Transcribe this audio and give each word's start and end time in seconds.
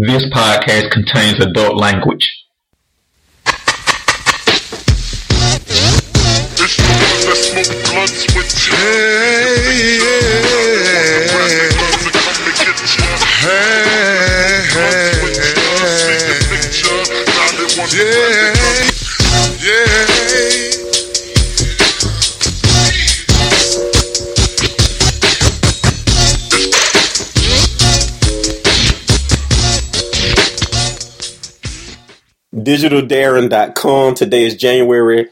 This 0.00 0.22
podcast 0.26 0.92
contains 0.92 1.44
adult 1.44 1.76
language. 1.76 2.30
DigitalDarren.com. 32.68 34.14
Today 34.14 34.44
is 34.44 34.54
January 34.54 35.30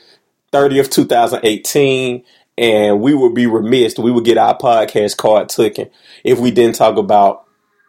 30th, 0.54 0.90
2018, 0.90 2.24
and 2.56 3.00
we 3.02 3.12
would 3.12 3.34
be 3.34 3.46
remiss, 3.46 3.98
we 3.98 4.10
would 4.10 4.24
get 4.24 4.38
our 4.38 4.56
podcast 4.56 5.18
card 5.18 5.50
taken 5.50 5.90
if 6.24 6.38
we 6.38 6.50
didn't 6.50 6.76
talk 6.76 6.96
about 6.96 7.45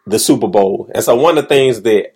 the 0.06 0.18
Super 0.18 0.48
Bowl. 0.48 0.90
And 0.94 1.02
so 1.02 1.16
one 1.16 1.38
of 1.38 1.44
the 1.44 1.48
things 1.48 1.80
that 1.80 2.14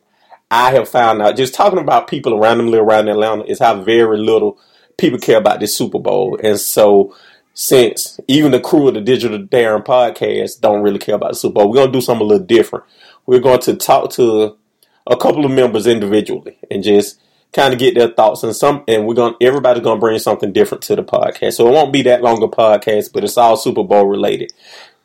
I 0.50 0.72
have 0.72 0.90
found 0.90 1.22
out, 1.22 1.38
just 1.38 1.54
talking 1.54 1.78
about 1.78 2.06
people 2.06 2.38
randomly 2.38 2.76
around 2.76 3.08
Atlanta, 3.08 3.44
is 3.44 3.60
how 3.60 3.80
very 3.80 4.18
little 4.18 4.58
people 4.98 5.18
care 5.18 5.38
about 5.38 5.60
this 5.60 5.74
Super 5.74 6.00
Bowl. 6.00 6.38
And 6.44 6.60
so 6.60 7.16
since 7.54 8.20
even 8.28 8.50
the 8.50 8.60
crew 8.60 8.88
of 8.88 8.94
the 8.94 9.00
Digital 9.00 9.38
Darren 9.38 9.86
podcast 9.86 10.60
don't 10.60 10.82
really 10.82 10.98
care 10.98 11.14
about 11.14 11.30
the 11.30 11.36
Super 11.36 11.54
Bowl, 11.54 11.70
we're 11.70 11.76
going 11.76 11.92
to 11.92 11.98
do 11.98 12.02
something 12.02 12.26
a 12.26 12.28
little 12.28 12.46
different. 12.46 12.84
We're 13.24 13.40
going 13.40 13.60
to 13.60 13.74
talk 13.74 14.10
to 14.10 14.58
a 15.06 15.16
couple 15.16 15.44
of 15.44 15.50
members 15.50 15.86
individually 15.86 16.58
and 16.70 16.82
just 16.82 17.20
kind 17.52 17.72
of 17.72 17.78
get 17.78 17.94
their 17.94 18.08
thoughts 18.08 18.42
and 18.42 18.56
some 18.56 18.82
and 18.88 19.06
we're 19.06 19.14
going 19.14 19.34
to 19.38 19.46
everybody's 19.46 19.82
going 19.82 19.96
to 19.96 20.00
bring 20.00 20.18
something 20.18 20.52
different 20.52 20.82
to 20.82 20.96
the 20.96 21.02
podcast 21.02 21.54
so 21.54 21.68
it 21.68 21.72
won't 21.72 21.92
be 21.92 22.02
that 22.02 22.22
long 22.22 22.42
a 22.42 22.48
podcast 22.48 23.12
but 23.12 23.24
it's 23.24 23.36
all 23.36 23.56
super 23.56 23.82
bowl 23.82 24.06
related 24.06 24.52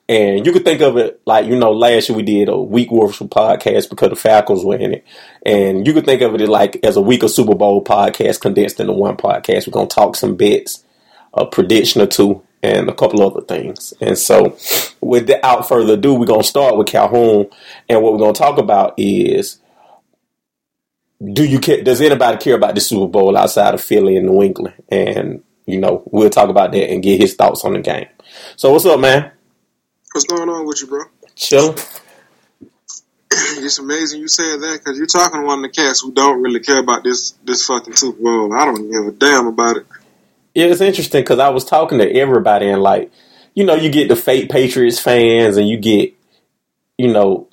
and 0.07 0.45
you 0.45 0.53
could 0.53 0.63
think 0.63 0.79
of 0.79 0.95
it 0.95 1.19
like 1.25 1.45
you 1.45 1.57
know 1.57 1.71
last 1.71 2.07
year 2.07 2.15
we 2.15 2.23
did 2.23 2.47
a 2.47 2.57
week 2.57 2.89
worth 2.89 3.19
of 3.19 3.29
podcast 3.29 3.89
because 3.89 4.09
the 4.09 4.15
falcons 4.15 4.63
were 4.63 4.77
in 4.77 4.93
it 4.93 5.05
and 5.45 5.85
you 5.85 5.93
could 5.93 6.05
think 6.05 6.21
of 6.21 6.33
it 6.35 6.47
like 6.47 6.79
as 6.83 6.95
a 6.95 7.01
week 7.01 7.23
of 7.23 7.29
super 7.29 7.55
bowl 7.55 7.83
podcast 7.83 8.39
condensed 8.39 8.79
into 8.79 8.93
one 8.93 9.17
podcast 9.17 9.67
we're 9.67 9.73
going 9.73 9.87
to 9.87 9.95
talk 9.95 10.15
some 10.15 10.35
bits 10.35 10.85
a 11.33 11.45
prediction 11.45 12.01
or 12.01 12.07
two 12.07 12.41
and 12.63 12.89
a 12.89 12.93
couple 12.93 13.21
other 13.21 13.41
things. 13.41 13.93
And 14.01 14.17
so, 14.17 14.57
without 15.01 15.67
further 15.67 15.93
ado, 15.93 16.15
we're 16.15 16.25
going 16.25 16.41
to 16.41 16.47
start 16.47 16.77
with 16.77 16.87
Calhoun. 16.87 17.49
And 17.87 18.01
what 18.01 18.13
we're 18.13 18.19
going 18.19 18.33
to 18.33 18.39
talk 18.39 18.57
about 18.57 18.93
is 18.97 19.59
do 21.23 21.43
you 21.43 21.59
care? 21.59 21.83
Does 21.83 22.01
anybody 22.01 22.37
care 22.37 22.55
about 22.55 22.75
the 22.75 22.81
Super 22.81 23.07
Bowl 23.07 23.37
outside 23.37 23.73
of 23.73 23.81
Philly 23.81 24.17
and 24.17 24.27
New 24.27 24.43
England? 24.43 24.75
And 24.89 25.43
you 25.65 25.79
know, 25.79 26.03
we'll 26.05 26.29
talk 26.29 26.49
about 26.49 26.71
that 26.71 26.89
and 26.89 27.03
get 27.03 27.19
his 27.19 27.35
thoughts 27.35 27.65
on 27.65 27.73
the 27.73 27.79
game. 27.79 28.07
So, 28.55 28.71
what's 28.71 28.85
up, 28.85 28.99
man? 28.99 29.31
What's 30.13 30.25
going 30.25 30.49
on 30.49 30.65
with 30.65 30.81
you, 30.81 30.87
bro? 30.87 31.03
Chilling. 31.35 31.77
it's 33.31 33.77
amazing 33.77 34.21
you 34.21 34.27
said 34.27 34.61
that 34.61 34.79
because 34.79 34.97
you're 34.97 35.05
talking 35.05 35.41
to 35.41 35.45
one 35.45 35.59
of 35.59 35.63
the 35.63 35.69
cats 35.69 36.01
who 36.01 36.13
don't 36.13 36.41
really 36.41 36.59
care 36.59 36.79
about 36.79 37.03
this 37.03 37.31
this 37.43 37.65
fucking 37.65 37.95
Super 37.95 38.21
Bowl. 38.21 38.53
I 38.53 38.65
don't 38.65 38.89
give 38.89 39.07
a 39.07 39.11
damn 39.11 39.47
about 39.47 39.77
it. 39.77 39.85
Yeah, 40.55 40.65
it's 40.65 40.81
interesting 40.81 41.21
because 41.21 41.39
I 41.39 41.49
was 41.49 41.65
talking 41.65 41.99
to 41.99 42.11
everybody 42.15 42.67
and 42.67 42.81
like, 42.81 43.11
you 43.53 43.63
know, 43.63 43.75
you 43.75 43.91
get 43.91 44.07
the 44.07 44.15
fake 44.15 44.49
Patriots 44.49 44.99
fans 44.99 45.57
and 45.57 45.67
you 45.67 45.77
get, 45.77 46.13
you 46.97 47.11
know, 47.11 47.46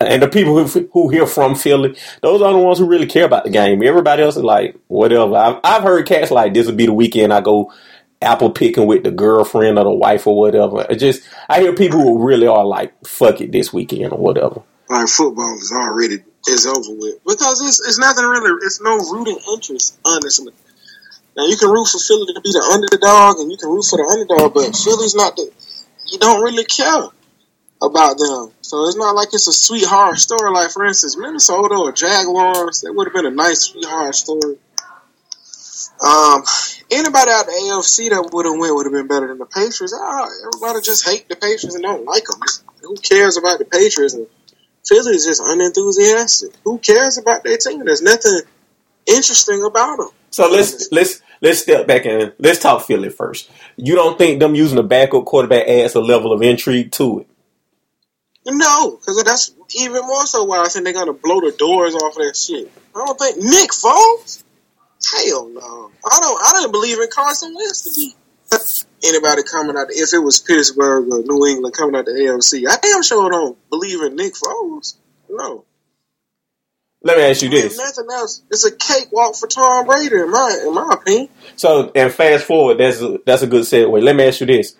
and 0.00 0.22
the 0.22 0.28
people 0.28 0.64
who 0.64 0.88
who 0.92 1.08
hear 1.08 1.26
from 1.26 1.54
Philly, 1.54 1.96
those 2.20 2.42
are 2.42 2.52
the 2.52 2.58
ones 2.58 2.78
who 2.78 2.86
really 2.86 3.06
care 3.06 3.24
about 3.24 3.44
the 3.44 3.50
game. 3.50 3.82
Everybody 3.82 4.22
else 4.22 4.36
is 4.36 4.42
like, 4.42 4.76
whatever. 4.86 5.34
I've, 5.34 5.60
I've 5.64 5.82
heard 5.82 6.06
cats 6.06 6.30
like 6.30 6.54
this 6.54 6.66
will 6.66 6.74
be 6.74 6.86
the 6.86 6.92
weekend 6.92 7.32
I 7.32 7.40
go 7.40 7.72
apple 8.22 8.50
picking 8.50 8.86
with 8.86 9.02
the 9.02 9.10
girlfriend 9.10 9.78
or 9.78 9.84
the 9.84 9.92
wife 9.92 10.26
or 10.26 10.36
whatever. 10.36 10.86
It 10.88 10.96
just 10.96 11.28
I 11.48 11.60
hear 11.60 11.74
people 11.74 12.00
who 12.00 12.26
really 12.26 12.46
are 12.46 12.64
like, 12.64 12.94
fuck 13.06 13.40
it 13.40 13.52
this 13.52 13.72
weekend 13.72 14.12
or 14.12 14.18
whatever. 14.18 14.62
Like 14.88 15.08
football 15.08 15.58
is 15.58 15.72
already 15.72 16.22
is 16.46 16.66
over 16.66 16.94
with 16.94 17.24
because 17.24 17.60
it's 17.66 17.86
it's 17.86 17.98
nothing 17.98 18.24
really. 18.24 18.58
It's 18.64 18.80
no 18.80 18.96
rooting 18.96 19.38
interest, 19.52 19.98
honestly. 20.04 20.52
Now 21.36 21.46
you 21.46 21.56
can 21.56 21.70
root 21.70 21.88
for 21.88 21.98
Philly 21.98 22.32
to 22.32 22.40
be 22.40 22.52
the 22.52 22.62
underdog, 22.72 23.40
and 23.40 23.50
you 23.50 23.56
can 23.56 23.70
root 23.70 23.84
for 23.84 23.96
the 23.96 24.06
underdog, 24.06 24.54
but 24.54 24.76
Philly's 24.76 25.14
not 25.14 25.34
the. 25.34 25.50
You 26.06 26.18
don't 26.18 26.42
really 26.42 26.64
care 26.64 27.08
about 27.86 28.18
them. 28.18 28.52
So 28.60 28.86
it's 28.86 28.96
not 28.96 29.14
like 29.14 29.28
it's 29.32 29.48
a 29.48 29.52
sweetheart 29.52 30.18
story. 30.18 30.50
Like 30.50 30.70
for 30.70 30.84
instance, 30.84 31.16
Minnesota 31.16 31.74
or 31.74 31.92
Jaguars, 31.92 32.80
that 32.82 32.92
would 32.92 33.06
have 33.06 33.14
been 33.14 33.26
a 33.26 33.30
nice 33.30 33.60
sweetheart 33.62 34.14
story. 34.14 34.56
Um, 36.04 36.42
anybody 36.90 37.30
out 37.30 37.46
the 37.46 37.52
AFC 37.52 38.10
that 38.10 38.30
would 38.32 38.46
have 38.46 38.58
went 38.58 38.74
would 38.74 38.86
have 38.86 38.92
been 38.92 39.06
better 39.06 39.28
than 39.28 39.38
the 39.38 39.46
Patriots. 39.46 39.94
Ah, 39.96 40.28
everybody 40.46 40.82
just 40.82 41.08
hate 41.08 41.28
the 41.28 41.36
Patriots 41.36 41.74
and 41.74 41.82
don't 41.82 42.04
like 42.04 42.24
them. 42.24 42.40
Who 42.82 42.96
cares 42.96 43.36
about 43.36 43.58
the 43.58 43.64
Patriots? 43.64 44.14
And 44.14 44.26
Philly 44.86 45.14
is 45.14 45.24
just 45.24 45.42
unenthusiastic. 45.44 46.52
Who 46.64 46.78
cares 46.78 47.16
about 47.16 47.44
their 47.44 47.56
team? 47.56 47.84
There's 47.84 48.02
nothing 48.02 48.40
interesting 49.06 49.64
about 49.64 49.98
them. 49.98 50.08
So 50.30 50.50
let's 50.50 50.90
let's 50.90 51.22
let's 51.40 51.60
step 51.60 51.86
back 51.86 52.06
and 52.06 52.32
let's 52.38 52.58
talk 52.58 52.82
Philly 52.82 53.08
first. 53.08 53.50
You 53.76 53.94
don't 53.94 54.18
think 54.18 54.40
them 54.40 54.54
using 54.54 54.78
a 54.78 54.82
backup 54.82 55.24
quarterback 55.24 55.68
adds 55.68 55.94
a 55.94 56.00
level 56.00 56.32
of 56.32 56.42
intrigue 56.42 56.90
to 56.92 57.20
it? 57.20 57.28
No, 58.46 58.96
because 58.96 59.22
that's 59.24 59.54
even 59.76 60.02
more 60.06 60.26
so 60.26 60.44
why 60.44 60.62
I 60.62 60.68
think 60.68 60.84
they're 60.84 60.92
gonna 60.92 61.14
blow 61.14 61.40
the 61.40 61.52
doors 61.52 61.94
off 61.94 62.14
that 62.16 62.36
shit. 62.36 62.70
I 62.94 63.04
don't 63.04 63.18
think 63.18 63.38
Nick 63.38 63.70
Foles. 63.70 64.42
Hell 65.12 65.48
no. 65.48 65.90
I 66.04 66.18
don't. 66.20 66.40
I 66.42 66.52
didn't 66.60 66.72
believe 66.72 67.00
in 67.00 67.08
Carson 67.10 67.54
Wentz 67.54 67.82
to 67.82 68.00
be 68.00 68.14
anybody 69.08 69.42
coming 69.50 69.76
out. 69.76 69.86
If 69.90 70.12
it 70.12 70.18
was 70.18 70.40
Pittsburgh 70.40 71.10
or 71.10 71.22
New 71.22 71.46
England 71.46 71.74
coming 71.74 71.96
out 71.96 72.04
the 72.04 72.12
AFC, 72.12 72.68
I 72.68 72.76
damn 72.82 73.02
sure 73.02 73.30
don't 73.30 73.58
believe 73.70 74.02
in 74.02 74.16
Nick 74.16 74.34
Foles. 74.34 74.96
No. 75.28 75.64
Let 77.02 77.18
me 77.18 77.24
ask 77.24 77.42
you 77.42 77.50
this: 77.50 77.76
nothing 77.76 78.10
else. 78.10 78.42
It's 78.50 78.64
a 78.64 78.74
cakewalk 78.74 79.36
for 79.36 79.46
Tom 79.46 79.86
Brady, 79.86 80.16
in 80.16 80.30
my 80.30 80.58
in 80.66 80.74
my 80.74 80.90
opinion. 80.92 81.28
So, 81.56 81.92
and 81.94 82.10
fast 82.12 82.44
forward, 82.44 82.78
that's 82.78 83.00
a, 83.02 83.18
that's 83.26 83.42
a 83.42 83.46
good 83.46 83.64
segue. 83.64 84.02
Let 84.02 84.16
me 84.16 84.24
ask 84.24 84.40
you 84.40 84.46
this: 84.46 84.74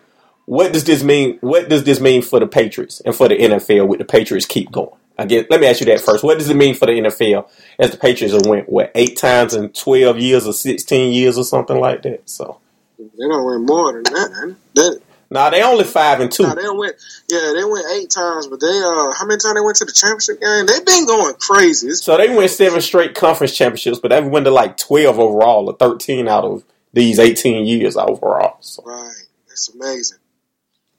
What 0.46 0.72
does 0.72 0.84
this 0.84 1.02
mean? 1.02 1.38
What 1.40 1.68
does 1.68 1.84
this 1.84 2.00
mean 2.00 2.22
for 2.22 2.38
the 2.38 2.46
Patriots 2.46 3.00
and 3.00 3.14
for 3.14 3.28
the 3.28 3.36
NFL? 3.36 3.88
With 3.88 3.98
the 3.98 4.04
Patriots 4.04 4.46
keep 4.46 4.70
going, 4.70 4.94
I 5.18 5.24
guess. 5.24 5.46
Let 5.48 5.60
me 5.60 5.66
ask 5.66 5.80
you 5.80 5.86
that 5.86 6.00
first. 6.00 6.22
What 6.22 6.38
does 6.38 6.50
it 6.50 6.56
mean 6.56 6.74
for 6.74 6.86
the 6.86 6.92
NFL 6.92 7.48
as 7.78 7.90
the 7.90 7.96
Patriots 7.96 8.34
have 8.34 8.46
went 8.46 8.68
what 8.68 8.92
eight 8.94 9.16
times 9.16 9.54
in 9.54 9.70
twelve 9.70 10.18
years 10.18 10.46
or 10.46 10.52
sixteen 10.52 11.12
years 11.12 11.38
or 11.38 11.44
something 11.44 11.78
like 11.78 12.02
that? 12.02 12.28
So 12.28 12.60
they 12.98 13.26
don't 13.28 13.46
win 13.46 13.64
more 13.64 13.92
than 13.92 14.02
that. 14.02 15.00
Nah, 15.30 15.50
they 15.50 15.62
only 15.62 15.84
five 15.84 16.20
and 16.20 16.30
two. 16.30 16.44
Nah, 16.44 16.54
they 16.54 16.68
went. 16.68 16.94
Yeah, 17.28 17.52
they 17.56 17.64
went 17.64 17.86
eight 17.94 18.10
times, 18.10 18.46
but 18.46 18.60
they 18.60 18.66
uh, 18.66 19.12
how 19.12 19.26
many 19.26 19.38
times 19.38 19.54
they 19.54 19.60
went 19.60 19.76
to 19.78 19.84
the 19.84 19.92
championship 19.92 20.40
game? 20.40 20.66
They've 20.66 20.84
been 20.84 21.06
going 21.06 21.34
crazy. 21.40 21.90
So 21.92 22.16
they 22.16 22.28
went 22.34 22.50
seven 22.50 22.80
straight 22.80 23.14
conference 23.14 23.56
championships, 23.56 23.98
but 23.98 24.08
they've 24.08 24.24
went 24.24 24.44
to 24.44 24.50
like 24.50 24.76
twelve 24.76 25.18
overall, 25.18 25.68
or 25.68 25.76
thirteen 25.76 26.28
out 26.28 26.44
of 26.44 26.64
these 26.92 27.18
eighteen 27.18 27.66
years 27.66 27.96
overall. 27.96 28.58
So. 28.60 28.82
Right, 28.84 29.10
it's 29.50 29.74
amazing. 29.74 30.18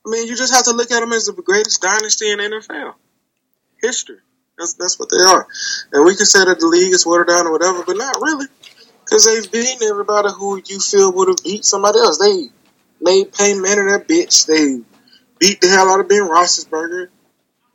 I 0.06 0.10
mean, 0.10 0.28
you 0.28 0.36
just 0.36 0.54
have 0.54 0.66
to 0.66 0.74
look 0.74 0.92
at 0.92 1.00
them 1.00 1.14
as 1.14 1.26
the 1.26 1.34
greatest 1.34 1.82
dynasty 1.82 2.32
in 2.32 2.40
NFL 2.40 2.94
history. 3.82 4.20
That's 4.58 4.76
that's 4.76 5.00
what 5.00 5.10
they 5.10 5.24
are, 5.24 5.48
and 5.92 6.06
we 6.06 6.16
can 6.16 6.26
say 6.26 6.46
that 6.46 6.60
the 6.60 6.68
league 6.68 6.94
is 6.94 7.06
watered 7.06 7.28
down 7.28 7.48
or 7.48 7.52
whatever, 7.52 7.84
but 7.86 7.98
not 7.98 8.16
really, 8.22 8.46
because 9.04 9.26
they've 9.26 9.52
beaten 9.52 9.86
everybody 9.88 10.30
who 10.32 10.62
you 10.66 10.80
feel 10.80 11.12
would 11.12 11.28
have 11.28 11.44
beat 11.44 11.66
somebody 11.66 12.00
else. 12.00 12.20
They 12.20 12.48
made 13.02 13.34
Peyton 13.34 13.62
Manning 13.62 13.88
that 13.88 14.08
bitch. 14.08 14.46
They 14.46 14.80
beat 15.40 15.60
the 15.60 15.68
hell 15.68 15.92
out 15.92 16.00
of 16.00 16.08
Ben 16.08 16.22
Roethlisberger. 16.22 17.10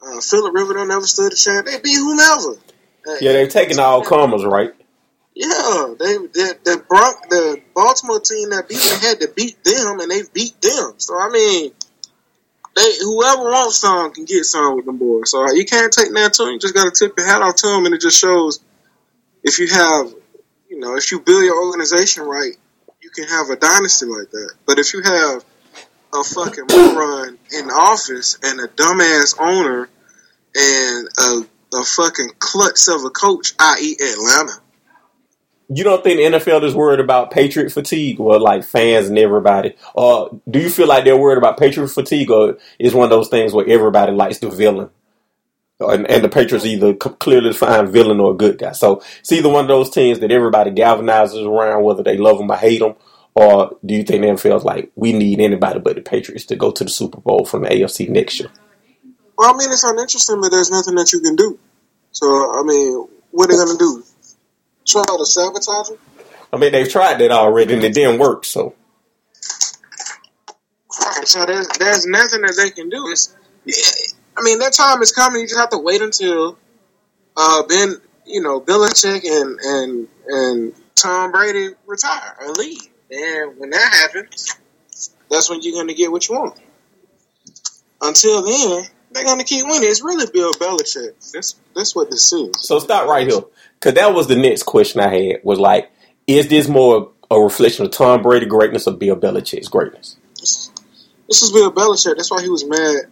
Uh, 0.03 0.21
Philip 0.23 0.55
Rivers 0.55 0.89
never 0.89 1.07
stood 1.07 1.33
a 1.33 1.37
chance. 1.37 1.71
They 1.71 1.81
beat 1.81 1.99
whomever. 1.99 2.57
Yeah, 3.21 3.33
they've 3.33 3.49
taken 3.49 3.79
all 3.79 4.03
comers, 4.03 4.45
right? 4.45 4.73
Yeah, 5.35 5.95
they 5.99 6.17
the 6.17 6.59
the, 6.65 6.85
Bron- 6.89 7.29
the 7.29 7.63
Baltimore 7.75 8.21
team 8.21 8.51
that 8.51 8.69
beat 8.69 8.81
them 8.81 9.01
had 9.01 9.21
to 9.21 9.29
beat 9.35 9.63
them, 9.65 10.01
and 10.01 10.11
they 10.11 10.23
beat 10.33 10.61
them. 10.61 10.95
So 10.99 11.19
I 11.19 11.29
mean, 11.31 11.73
they 12.77 12.99
whoever 13.01 13.45
wants 13.45 13.79
some 13.79 14.13
can 14.13 14.25
get 14.25 14.45
some 14.45 14.77
with 14.77 14.87
them 14.87 14.99
boys. 14.99 15.31
So 15.31 15.51
you 15.53 15.65
can't 15.65 15.93
take 15.93 16.13
that 16.13 16.35
to 16.35 16.45
them. 16.45 16.53
You 16.53 16.59
just 16.59 16.75
got 16.75 16.85
to 16.85 16.91
tip 16.91 17.17
your 17.17 17.27
hat 17.27 17.43
off 17.43 17.57
to 17.57 17.67
them, 17.67 17.87
and 17.87 17.95
it 17.95 18.01
just 18.01 18.19
shows 18.19 18.61
if 19.43 19.59
you 19.59 19.69
have, 19.69 20.13
you 20.69 20.79
know, 20.79 20.97
if 20.97 21.11
you 21.11 21.21
build 21.21 21.45
your 21.45 21.67
organization 21.67 22.25
right, 22.25 22.53
you 23.03 23.11
can 23.11 23.25
have 23.25 23.51
a 23.51 23.57
dynasty 23.57 24.07
like 24.07 24.31
that. 24.31 24.53
But 24.67 24.79
if 24.79 24.95
you 24.95 25.03
have 25.03 25.45
a 26.13 26.25
fucking 26.25 26.67
run 26.67 27.39
in 27.53 27.71
office 27.71 28.39
and 28.43 28.61
a 28.61 28.69
dumbass 28.69 29.37
owner 29.39 29.89
and 30.55 31.09
a, 31.19 31.77
a 31.77 31.85
fucking 31.85 32.31
klutz 32.39 32.89
of 32.89 33.05
a 33.05 33.11
coach, 33.11 33.53
i.e., 33.59 33.97
Atlanta. 34.01 34.61
You 35.73 35.85
don't 35.85 36.03
think 36.03 36.19
the 36.19 36.39
NFL 36.39 36.65
is 36.65 36.75
worried 36.75 37.01
about 37.01 37.31
Patriot 37.31 37.71
fatigue, 37.71 38.19
or 38.19 38.41
like 38.41 38.65
fans 38.65 39.09
and 39.09 39.19
everybody? 39.19 39.77
Or 39.95 40.41
do 40.51 40.59
you 40.59 40.69
feel 40.69 40.89
like 40.89 41.05
they're 41.05 41.17
worried 41.17 41.39
about 41.39 41.59
Patriot 41.59 41.89
fatigue, 41.89 42.31
or 42.31 42.59
is 42.79 42.95
one 42.95 43.05
of 43.05 43.11
those 43.11 43.29
things 43.29 43.53
where 43.53 43.69
everybody 43.69 44.13
likes 44.13 44.39
the 44.39 44.51
villain? 44.51 44.91
and, 45.81 46.11
and 46.11 46.23
the 46.23 46.29
Patriots 46.29 46.67
either 46.67 46.95
clearly 46.95 47.51
defined 47.51 47.89
villain 47.89 48.21
or 48.21 48.33
a 48.33 48.37
good 48.37 48.59
guy. 48.59 48.73
So 48.73 49.03
it's 49.21 49.33
either 49.33 49.49
one 49.49 49.65
of 49.65 49.69
those 49.69 49.91
teams 49.91 50.19
that 50.21 50.31
everybody 50.31 50.71
galvanizes 50.71 51.47
around, 51.47 51.83
whether 51.83 52.03
they 52.03 52.17
love 52.17 52.39
them 52.39 52.51
or 52.51 52.57
hate 52.57 52.81
them, 52.81 52.97
or 53.35 53.77
do 53.85 53.95
you 53.95 54.03
think 54.03 54.25
NFL 54.25 54.41
feels 54.41 54.65
like 54.65 54.91
we 54.95 55.13
need 55.13 55.41
anybody 55.41 55.81
but 55.81 55.97
the 55.97 56.03
Patriots 56.03 56.45
to 56.47 56.57
go 56.57 56.71
to 56.71 56.85
the 56.85 56.91
Super 56.91 57.21
Bowl 57.21 57.45
from 57.45 57.63
the 57.63 57.71
AFC 57.71 58.09
next 58.09 58.41
year? 58.41 58.51
Well, 59.39 59.55
I 59.55 59.57
mean, 59.57 59.71
it's 59.71 59.85
uninteresting, 59.85 60.41
but 60.41 60.51
there's 60.51 60.71
nothing 60.71 60.97
that 60.97 61.13
you 61.13 61.21
can 61.21 61.37
do. 61.37 61.59
So, 62.13 62.27
I 62.27 62.63
mean, 62.63 63.09
what 63.31 63.49
are 63.49 63.53
they 63.53 63.65
going 63.65 63.79
to 63.79 63.79
do? 63.79 64.05
Try 64.91 65.05
to 65.05 65.27
sabotage 65.27 65.91
it? 65.91 66.01
I 66.53 66.57
mean, 66.57 66.73
they've 66.73 66.89
tried 66.89 67.19
that 67.19 67.31
already 67.31 67.75
and 67.75 67.85
it 67.85 67.95
didn't 67.95 68.19
work, 68.19 68.45
so. 68.45 68.75
So 71.25 71.47
there's, 71.47 71.69
there's 71.79 72.07
nothing 72.07 72.41
that 72.43 72.55
they 72.57 72.71
can 72.71 72.89
do. 72.89 73.09
It's, 73.09 73.35
I 74.37 74.43
mean, 74.43 74.59
that 74.59 74.73
time 74.73 75.01
is 75.03 75.13
coming. 75.13 75.43
You 75.43 75.47
just 75.47 75.61
have 75.61 75.71
to 75.71 75.79
wait 75.79 76.03
until 76.03 76.59
uh, 77.37 77.63
Ben, 77.65 78.01
you 78.27 78.43
know, 78.43 78.61
Belichick 78.61 79.23
and 79.25 79.59
and 79.63 80.09
and 80.27 80.73
Tom 80.95 81.33
Brady 81.33 81.75
retire 81.87 82.37
or 82.41 82.53
leave. 82.53 82.81
And 83.11 83.59
when 83.59 83.71
that 83.71 83.93
happens, 83.93 84.57
that's 85.31 85.51
when 85.51 85.61
you're 85.63 85.75
going 85.75 85.89
to 85.89 85.95
get 85.95 86.11
what 86.11 86.29
you 86.29 86.37
want. 86.37 86.59
Until 88.01 88.43
then, 88.43 88.85
they're 89.13 89.25
going 89.25 89.39
to 89.39 89.45
keep 89.45 89.65
winning. 89.67 89.89
It's 89.89 90.03
really 90.03 90.27
Bill 90.33 90.53
Belichick. 90.55 91.33
That's 91.33 91.60
that's 91.75 91.95
what 91.95 92.11
this 92.11 92.33
is. 92.33 92.51
So 92.61 92.79
stop 92.79 93.09
right 93.09 93.27
here, 93.27 93.43
because 93.75 93.95
that 93.95 94.15
was 94.15 94.27
the 94.27 94.37
next 94.37 94.65
question 94.65 95.01
I 95.01 95.15
had. 95.15 95.41
Was 95.43 95.59
like, 95.59 95.91
is 96.27 96.49
this 96.49 96.69
more 96.69 97.13
a 97.31 97.39
reflection 97.39 97.87
of 97.87 97.93
Tom 97.93 98.23
Brady 98.23 98.47
greatness 98.47 98.87
or 98.87 98.97
Bill 98.97 99.17
Belichick's 99.17 99.69
greatness? 99.69 100.17
This, 100.39 100.71
this 101.29 101.43
is 101.43 101.53
Bill 101.53 101.73
Belichick. 101.73 102.17
That's 102.17 102.31
why 102.31 102.43
he 102.43 102.49
was 102.49 102.65
mad 102.65 103.07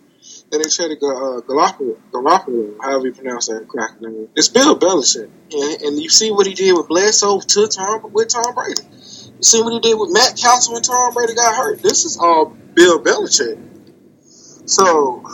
that 0.51 0.59
they 0.59 0.69
traded 0.71 0.99
uh, 0.99 1.41
Garoppolo, 1.47 2.77
however 2.81 3.07
you 3.07 3.13
pronounce 3.13 3.49
that 3.49 3.69
crack 3.69 4.01
name. 4.01 4.29
It's 4.35 4.49
Bill 4.49 4.79
Belichick, 4.79 5.29
and, 5.53 5.83
and, 5.83 5.99
you 5.99 6.09
see 6.09 6.31
what 6.31 6.47
he 6.47 6.55
did 6.55 6.73
with 6.73 6.89
Bledsoe 6.89 7.41
to 7.41 7.69
Tom 7.69 8.13
with 8.13 8.29
Tom 8.29 8.55
Brady. 8.55 8.83
You 8.83 9.43
see 9.43 9.63
what 9.63 9.73
he 9.73 9.81
did 9.81 9.99
with 9.99 10.11
Matt 10.13 10.37
Cassel 10.37 10.75
when 10.75 10.83
Tom 10.83 11.13
Brady 11.13 11.35
got 11.35 11.55
hurt. 11.55 11.83
This 11.83 12.05
is 12.05 12.17
all 12.19 12.47
Bill 12.47 13.03
Belichick. 13.03 13.59
So, 14.69 15.25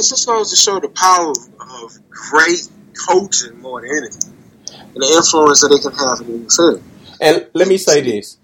this 0.00 0.08
just 0.08 0.26
goes 0.26 0.50
to 0.50 0.56
show 0.56 0.80
the 0.80 0.88
power 0.88 1.30
of, 1.30 1.84
of 1.84 1.98
great 2.08 2.66
coaching 3.06 3.60
more 3.60 3.82
than 3.82 3.90
anything, 3.90 4.34
and 4.66 4.96
the 4.96 5.14
influence 5.14 5.60
that 5.60 5.68
they 5.68 5.78
can 5.78 5.92
have 5.92 6.20
in 6.26 6.44
the 6.44 6.50
field. 6.50 6.82
And 7.20 7.46
let 7.52 7.68
me 7.68 7.76
say 7.76 8.00
this: 8.00 8.38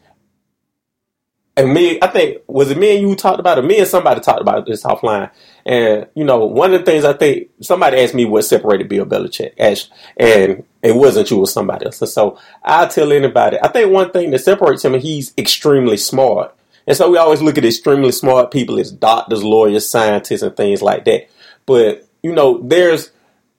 and 1.56 1.72
me, 1.72 1.98
I 2.02 2.08
think 2.08 2.42
was 2.46 2.70
it 2.70 2.76
me 2.76 2.98
and 2.98 3.08
you 3.08 3.16
talked 3.16 3.40
about 3.40 3.56
it. 3.56 3.64
Me 3.64 3.78
and 3.78 3.88
somebody 3.88 4.20
talked 4.20 4.42
about 4.42 4.66
this 4.66 4.84
offline. 4.84 5.30
And 5.64 6.06
you 6.14 6.24
know, 6.24 6.44
one 6.44 6.74
of 6.74 6.80
the 6.80 6.84
things 6.84 7.04
I 7.04 7.14
think 7.14 7.48
somebody 7.62 8.02
asked 8.02 8.14
me 8.14 8.26
what 8.26 8.42
separated 8.42 8.90
Bill 8.90 9.06
Belichick, 9.06 9.54
and 10.18 10.64
it 10.82 10.94
wasn't 10.94 11.30
you, 11.30 11.38
it 11.38 11.40
was 11.40 11.52
somebody 11.52 11.86
else. 11.86 12.12
so 12.12 12.38
I 12.62 12.86
tell 12.86 13.10
anybody, 13.12 13.56
I 13.62 13.68
think 13.68 13.90
one 13.90 14.10
thing 14.10 14.30
that 14.32 14.40
separates 14.40 14.84
him, 14.84 14.94
he's 15.00 15.32
extremely 15.38 15.96
smart. 15.96 16.54
And 16.86 16.96
so 16.96 17.10
we 17.10 17.18
always 17.18 17.42
look 17.42 17.58
at 17.58 17.64
extremely 17.64 18.12
smart 18.12 18.52
people 18.52 18.78
as 18.78 18.92
doctors, 18.92 19.42
lawyers, 19.42 19.90
scientists, 19.90 20.42
and 20.42 20.56
things 20.56 20.82
like 20.82 21.04
that. 21.06 21.28
But 21.66 22.08
you 22.22 22.32
know, 22.32 22.60
there's 22.62 23.10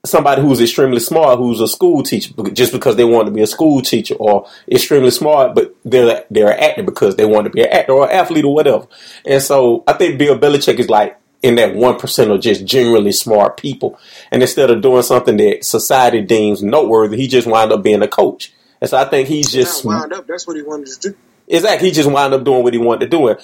somebody 0.06 0.42
who's 0.42 0.62
extremely 0.62 1.00
smart 1.00 1.38
who's 1.38 1.60
a 1.60 1.68
school 1.68 2.04
teacher 2.04 2.34
just 2.54 2.72
because 2.72 2.96
they 2.96 3.04
want 3.04 3.28
to 3.28 3.32
be 3.32 3.42
a 3.42 3.48
school 3.48 3.82
teacher 3.82 4.16
or 4.16 4.48
extremely 4.72 5.12
smart 5.12 5.54
but 5.54 5.76
they're 5.84 6.24
they're 6.30 6.52
an 6.52 6.60
actor 6.60 6.84
because 6.84 7.16
they 7.16 7.26
want 7.26 7.46
to 7.46 7.50
be 7.50 7.62
an 7.62 7.70
actor 7.70 7.94
or 7.94 8.06
an 8.06 8.12
athlete 8.12 8.46
or 8.46 8.54
whatever. 8.54 8.88
And 9.26 9.42
so 9.42 9.84
i 9.88 9.94
think 9.94 10.18
bill 10.18 10.38
belichick 10.38 10.80
is 10.80 10.90
like 10.90 11.18
in 11.44 11.56
that 11.56 11.74
1% 11.76 12.34
of 12.34 12.42
just 12.42 12.66
generally 12.66 13.12
smart 13.12 13.58
people. 13.58 14.00
And 14.32 14.42
instead 14.42 14.72
of 14.72 14.82
doing 14.82 15.04
something 15.04 15.38
that 15.38 15.64
society 15.64 16.22
deems 16.22 16.64
noteworthy 16.64 17.18
he 17.18 17.28
just 17.28 17.48
wound 17.48 17.72
up 17.72 17.84
being 17.84 18.02
a 18.02 18.08
coach. 18.08 18.54
And 18.82 18.90
so 18.90 18.98
i 18.98 19.06
think 19.06 19.28
he's 19.28 19.52
just 19.52 19.84
wound 19.84 20.14
up. 20.14 20.28
That's 20.28 20.48
what 20.48 20.56
he 20.56 20.64
wanted 20.64 20.88
to 20.88 21.12
do. 21.12 21.18
Exactly. 21.48 21.90
He 21.90 21.94
just 21.94 22.10
wound 22.10 22.34
up 22.34 22.44
doing 22.44 22.64
what 22.64 22.74
he 22.74 22.80
wanted 22.80 23.10
to 23.10 23.18
do. 23.18 23.28
And 23.30 23.40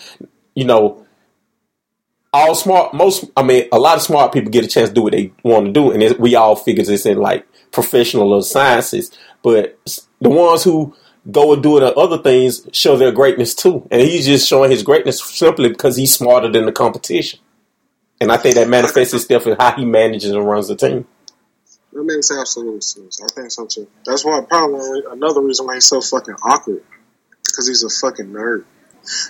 you 0.55 0.65
know 0.65 1.05
all 2.33 2.55
smart, 2.55 2.93
most, 2.93 3.25
I 3.37 3.43
mean, 3.43 3.67
a 3.71 3.79
lot 3.79 3.95
of 3.95 4.01
smart 4.01 4.33
people 4.33 4.51
get 4.51 4.65
a 4.65 4.67
chance 4.67 4.89
to 4.89 4.95
do 4.95 5.03
what 5.03 5.13
they 5.13 5.31
want 5.43 5.67
to 5.67 5.71
do, 5.71 5.91
and 5.91 6.01
it, 6.01 6.19
we 6.19 6.35
all 6.35 6.55
figure 6.55 6.83
this 6.83 7.05
in 7.05 7.17
like 7.17 7.45
professional 7.71 8.33
or 8.33 8.41
sciences. 8.41 9.11
But 9.43 9.79
the 10.19 10.29
ones 10.29 10.63
who 10.63 10.95
go 11.29 11.53
and 11.53 11.63
do 11.63 11.77
it 11.77 11.83
other 11.83 12.17
things 12.17 12.67
show 12.73 12.97
their 12.97 13.11
greatness 13.11 13.53
too, 13.53 13.87
and 13.91 14.01
he's 14.01 14.25
just 14.25 14.47
showing 14.47 14.71
his 14.71 14.83
greatness 14.83 15.23
simply 15.23 15.69
because 15.69 15.95
he's 15.95 16.13
smarter 16.13 16.51
than 16.51 16.65
the 16.65 16.71
competition. 16.71 17.39
And 18.19 18.31
I 18.31 18.37
think 18.37 18.55
that 18.55 18.69
manifests 18.69 19.13
itself 19.13 19.45
in 19.47 19.55
how 19.57 19.75
he 19.75 19.85
manages 19.85 20.31
and 20.31 20.47
runs 20.47 20.69
the 20.69 20.75
team. 20.75 21.05
That 21.91 22.03
makes 22.03 22.31
absolute 22.31 22.83
sense. 22.83 23.21
I 23.21 23.27
think 23.27 23.51
so 23.51 23.67
too. 23.67 23.87
That's 24.05 24.25
why 24.25 24.41
probably 24.47 25.03
another 25.11 25.41
reason 25.41 25.67
why 25.67 25.75
he's 25.75 25.85
so 25.85 26.01
fucking 26.01 26.35
awkward 26.43 26.83
because 27.45 27.67
he's 27.67 27.83
a 27.83 27.89
fucking 27.89 28.27
nerd. 28.27 28.65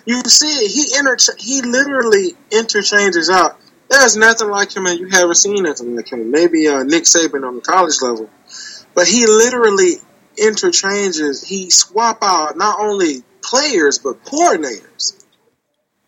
You 0.05 0.21
see, 0.21 0.67
he 0.67 0.97
inter- 0.97 1.17
he 1.39 1.61
literally 1.61 2.35
interchanges 2.51 3.29
out. 3.29 3.59
There's 3.89 4.15
nothing 4.15 4.49
like 4.49 4.75
him, 4.75 4.85
and 4.85 4.99
you 4.99 5.07
haven't 5.09 5.35
seen 5.35 5.63
nothing 5.63 5.95
like 5.95 6.11
him. 6.11 6.31
Maybe 6.31 6.67
uh, 6.67 6.83
Nick 6.83 7.03
Saban 7.03 7.47
on 7.47 7.55
the 7.55 7.61
college 7.61 8.01
level, 8.01 8.29
but 8.93 9.07
he 9.07 9.25
literally 9.25 9.93
interchanges. 10.37 11.47
He 11.47 11.69
swap 11.69 12.19
out 12.21 12.57
not 12.57 12.79
only 12.79 13.23
players 13.41 13.99
but 13.99 14.23
coordinators. 14.23 15.23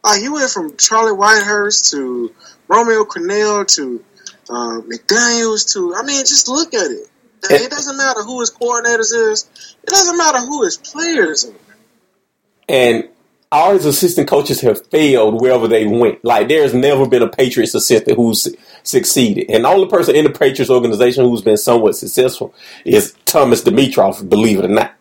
Like 0.03 0.21
he 0.21 0.29
went 0.29 0.49
from 0.49 0.77
Charlie 0.77 1.13
Whitehurst 1.13 1.91
to 1.91 2.33
Romeo 2.67 3.03
Crennel 3.03 3.67
to 3.75 4.03
uh, 4.49 4.81
McDaniels 4.81 5.73
to 5.73 5.95
I 5.95 6.03
mean, 6.03 6.19
just 6.25 6.47
look 6.47 6.73
at 6.73 6.91
it. 6.91 7.07
It 7.49 7.69
doesn't 7.71 7.97
matter 7.97 8.21
who 8.23 8.39
his 8.39 8.51
coordinators 8.51 9.13
is. 9.13 9.49
It 9.83 9.89
doesn't 9.89 10.17
matter 10.17 10.39
who 10.39 10.63
his 10.63 10.77
players 10.77 11.45
are. 11.45 11.53
And 12.67 13.09
all 13.55 13.73
his 13.73 13.85
assistant 13.85 14.27
coaches 14.27 14.61
have 14.61 14.85
failed 14.87 15.41
wherever 15.41 15.67
they 15.67 15.87
went. 15.87 16.23
Like 16.23 16.49
there's 16.49 16.73
never 16.73 17.07
been 17.07 17.21
a 17.21 17.29
Patriots 17.29 17.73
assistant 17.73 18.17
who's 18.17 18.47
succeeded, 18.83 19.49
and 19.49 19.63
the 19.63 19.69
only 19.69 19.87
person 19.87 20.15
in 20.15 20.25
the 20.25 20.29
Patriots 20.29 20.69
organization 20.69 21.23
who's 21.23 21.41
been 21.41 21.57
somewhat 21.57 21.95
successful 21.95 22.53
is 22.83 23.15
Thomas 23.25 23.63
Dimitroff. 23.63 24.27
Believe 24.27 24.59
it 24.59 24.65
or 24.65 24.69
not. 24.69 24.93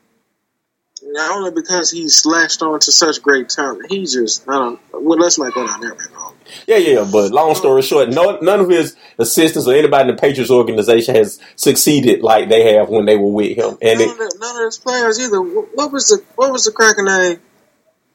Not 1.02 1.30
only 1.36 1.50
because 1.50 1.90
he's 1.90 2.16
slashed 2.16 2.62
on 2.62 2.80
to 2.80 2.92
such 2.92 3.22
great 3.22 3.48
talent, 3.48 3.90
he 3.90 4.04
just 4.04 4.48
I 4.48 4.52
don't. 4.52 4.80
Well, 4.92 5.18
let's 5.18 5.38
not 5.38 5.52
go 5.52 5.66
down 5.66 5.80
there 5.80 5.94
right 5.94 6.10
now. 6.12 6.34
Yeah, 6.66 6.76
yeah, 6.76 7.08
but 7.10 7.32
long 7.32 7.54
story 7.54 7.82
short, 7.82 8.10
no, 8.10 8.38
none 8.40 8.60
of 8.60 8.68
his 8.68 8.96
assistants 9.18 9.66
or 9.66 9.74
anybody 9.74 10.10
in 10.10 10.14
the 10.14 10.20
Patriots 10.20 10.50
organization 10.50 11.14
has 11.14 11.40
succeeded 11.56 12.22
like 12.22 12.48
they 12.48 12.74
have 12.74 12.88
when 12.88 13.06
they 13.06 13.16
were 13.16 13.30
with 13.30 13.56
him. 13.56 13.78
And 13.80 13.98
none, 13.98 14.08
it, 14.08 14.12
of, 14.12 14.18
the, 14.18 14.36
none 14.40 14.56
of 14.56 14.64
his 14.64 14.78
players 14.78 15.18
either. 15.18 15.40
What 15.40 15.90
was 15.90 16.08
the 16.08 16.22
what 16.36 16.52
was 16.52 16.64
the 16.64 16.72
cracking 16.72 17.06
name? 17.06 17.40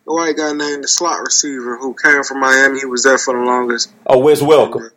The 0.10 0.16
white 0.16 0.36
guy 0.36 0.54
named 0.54 0.84
the 0.84 0.88
slot 0.88 1.22
receiver 1.22 1.78
who 1.78 1.94
came 1.94 2.24
from 2.24 2.39
Miami. 2.39 2.80
He 2.80 2.86
was 2.88 3.04
there 3.04 3.20
for 3.20 3.38
the 3.38 3.46
longest. 3.46 3.94
Oh, 4.08 4.18
Wes 4.18 4.42
Welker. 4.42 4.89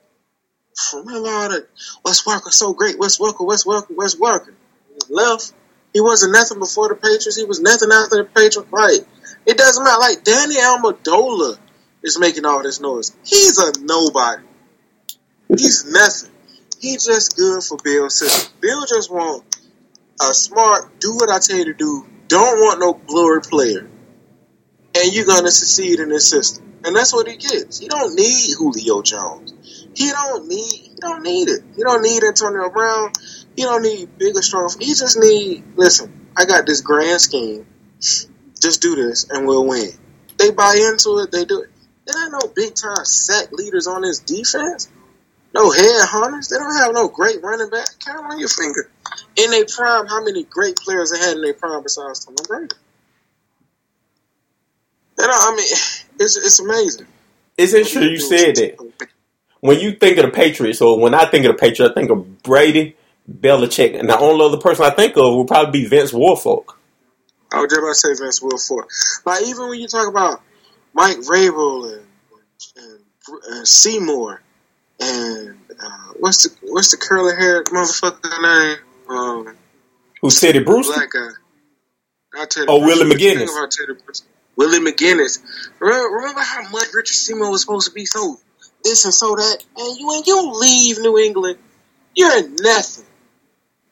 Oh 0.95 1.04
my 1.04 1.19
lord, 1.19 1.69
Wes 2.02 2.25
Welker 2.25 2.50
so 2.50 2.73
great. 2.73 2.99
Wes 2.99 3.19
Welker, 3.19 3.47
Wes 3.47 3.64
Welker, 3.64 3.95
Wes 3.95 4.14
Welker. 4.14 4.54
Left. 5.11 5.52
He 5.92 6.00
wasn't 6.00 6.33
nothing 6.33 6.59
before 6.59 6.88
the 6.88 6.95
Patriots. 6.95 7.37
He 7.37 7.45
was 7.45 7.61
nothing 7.61 7.90
after 7.92 8.16
the 8.16 8.25
Patriots. 8.25 8.73
Right. 8.73 9.00
It 9.45 9.59
doesn't 9.59 9.85
matter. 9.85 10.00
Like 10.00 10.25
Danny 10.25 10.54
Amendola 10.54 11.59
is 12.02 12.19
making 12.19 12.47
all 12.47 12.62
this 12.62 12.81
noise. 12.81 13.14
He's 13.23 13.59
a 13.59 13.85
nobody. 13.85 14.45
He's 15.49 15.85
nothing. 15.92 16.31
He's 16.81 17.04
just 17.04 17.37
good 17.37 17.62
for 17.62 17.76
Bill's 17.85 18.19
system. 18.19 18.50
Bill 18.62 18.87
just 18.87 19.12
want 19.12 19.45
a 20.23 20.33
smart, 20.33 20.99
do 21.00 21.16
what 21.16 21.28
I 21.28 21.38
tell 21.38 21.59
you 21.59 21.66
to 21.66 21.75
do. 21.75 22.07
Don't 22.28 22.61
want 22.61 22.81
no 22.81 22.95
blurry 22.95 23.42
player 23.42 23.90
and 24.96 25.12
you're 25.12 25.26
gonna 25.26 25.50
succeed 25.50 26.00
in 26.00 26.08
this 26.08 26.28
system. 26.28 26.72
And 26.84 26.96
that's 26.96 27.12
what 27.12 27.28
he 27.28 27.37
gets. 27.37 27.78
He 27.78 27.88
don't 27.88 28.14
need 28.14 28.54
Julio 28.58 29.02
Jones. 29.02 29.87
He 29.94 30.11
don't 30.11 30.49
need 30.49 30.72
he 30.72 30.96
don't 31.00 31.22
need 31.22 31.49
it. 31.49 31.62
He 31.76 31.82
don't 31.82 32.02
need 32.02 32.22
Antonio 32.25 32.70
Brown. 32.70 33.12
He 33.56 33.62
don't 33.62 33.82
need 33.82 34.18
bigger, 34.18 34.42
strong. 34.42 34.70
He 34.78 34.87
just 34.94 35.18
need 35.18 35.64
listen. 35.76 36.28
I 36.37 36.44
got 36.44 36.66
this 36.66 36.80
grand 36.80 37.20
scheme. 37.20 37.66
Just 38.00 38.80
do 38.80 38.94
this, 38.94 39.28
and 39.30 39.46
we'll 39.46 39.66
win. 39.66 39.90
They 40.38 40.50
buy 40.50 40.75
into 40.75 41.18
it. 41.18 41.30
They 41.30 41.44
do 41.44 41.62
it. 41.62 41.70
There 42.06 42.22
ain't 42.22 42.32
no 42.32 42.49
big 42.54 42.75
time 42.75 43.04
sack 43.04 43.52
leaders 43.52 43.87
on 43.87 44.02
this 44.02 44.20
defense. 44.20 44.88
No 45.54 45.70
head 45.70 46.08
hunters. 46.08 46.49
They 46.49 46.56
don't 46.56 46.76
have 46.76 46.94
no 46.94 47.08
great 47.08 47.42
running 47.42 47.70
back. 47.70 47.88
Count 48.04 48.32
on 48.32 48.38
your 48.38 48.49
finger. 48.49 48.90
In 49.37 49.50
their 49.50 49.66
prime, 49.66 50.06
how 50.06 50.25
many 50.25 50.44
great 50.44 50.76
players 50.76 51.12
they 51.12 51.18
had 51.18 51.37
in 51.37 51.42
their 51.42 51.54
prime 51.54 51.82
besides 51.82 52.25
Tom 52.25 52.34
Brady? 52.46 52.75
And 55.22 55.30
I 55.30 55.50
mean, 55.50 55.60
it's 56.20 56.36
it's 56.36 56.60
amazing. 56.60 57.06
It's 57.56 57.72
interesting 57.72 58.02
you 58.10 58.18
said 58.18 58.56
that. 58.56 58.92
When 59.60 59.78
you 59.78 59.92
think 59.92 60.18
of 60.18 60.24
the 60.26 60.32
Patriots, 60.32 60.80
or 60.80 60.98
when 60.98 61.14
I 61.14 61.24
think 61.26 61.44
of 61.46 61.52
the 61.52 61.58
Patriots, 61.58 61.92
I 61.92 61.94
think 61.94 62.10
of 62.10 62.42
Brady, 62.42 62.96
Belichick, 63.30 63.96
and 63.98 64.08
the 64.08 64.18
only 64.18 64.44
other 64.44 64.56
person 64.56 64.84
I 64.84 64.90
think 64.90 65.16
of 65.16 65.36
would 65.36 65.46
probably 65.46 65.82
be 65.82 65.86
Vince 65.88 66.10
Wilfork. 66.12 66.64
I 67.52 67.60
was 67.60 67.70
just 67.70 67.78
about 67.78 67.88
to 67.88 67.94
say 67.94 68.24
Vince 68.24 68.40
Wilfork. 68.40 68.88
Like 69.24 69.44
even 69.44 69.68
when 69.68 69.78
you 69.78 69.86
talk 69.86 70.08
about 70.08 70.42
Mike 70.94 71.18
Vrabel 71.18 71.92
and, 71.92 72.06
and, 72.76 72.98
and 73.50 73.68
Seymour 73.68 74.42
and 74.98 75.56
uh, 75.80 76.12
what's 76.18 76.42
the 76.42 76.56
what's 76.72 76.90
the 76.90 76.96
curly 76.96 77.34
haired 77.36 77.66
motherfucker 77.66 78.42
name? 78.42 78.78
Um, 79.08 79.56
Who's 80.22 80.40
Teddy 80.40 80.58
Brewster? 80.60 80.94
black 80.94 81.10
guy. 81.12 81.28
Not 82.34 82.50
Teddy 82.50 82.66
Oh, 82.68 82.80
Willie. 82.80 83.14
McGinnis. 83.14 83.48
Think 84.59 84.73
about 84.73 84.90
Teddy 84.97 85.12
Brewster. 85.12 85.37
Willie 85.37 85.38
McGinnis. 85.38 85.40
Remember, 85.80 86.16
remember 86.16 86.40
how 86.40 86.68
much 86.71 86.88
Richard 86.94 87.14
Seymour 87.14 87.50
was 87.50 87.62
supposed 87.62 87.88
to 87.88 87.94
be 87.94 88.06
so 88.06 88.38
this 88.85 89.04
and 89.04 89.14
so 89.14 89.37
that, 89.37 89.64
and 89.76 89.99
you 89.99 90.16
and 90.16 90.26
you 90.26 90.52
leave 90.61 90.99
New 91.00 91.18
England, 91.18 91.59
you're 92.16 92.49
nothing. 92.50 93.06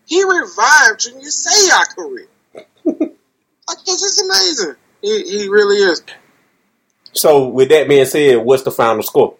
He 0.07 0.23
revived 0.25 1.00
Junior 1.00 1.29
Seau 1.29 1.97
career. 1.97 2.29
like 2.85 3.85
this 3.87 4.02
is 4.02 4.21
amazing. 4.23 4.76
He 5.02 5.23
he 5.25 5.49
really 5.49 5.79
is. 5.79 6.02
So, 7.12 7.49
with 7.49 7.71
that 7.71 7.88
being 7.88 8.07
said, 8.07 8.37
what's 8.38 8.62
the 8.64 8.71
final 8.71 9.02
score? 9.02 9.37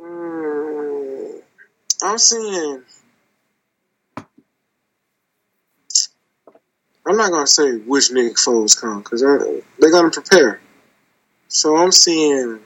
Mm, 0.00 1.42
I'm 2.02 2.18
seeing. 2.18 2.82
I'm 7.06 7.16
not 7.16 7.30
gonna 7.30 7.46
say 7.46 7.76
which 7.78 8.10
Nick 8.12 8.34
Foles 8.34 8.80
come 8.80 9.00
because 9.00 9.20
they're 9.20 9.90
gonna 9.90 10.10
prepare. 10.10 10.60
So 11.48 11.76
I'm 11.76 11.92
seeing. 11.92 12.60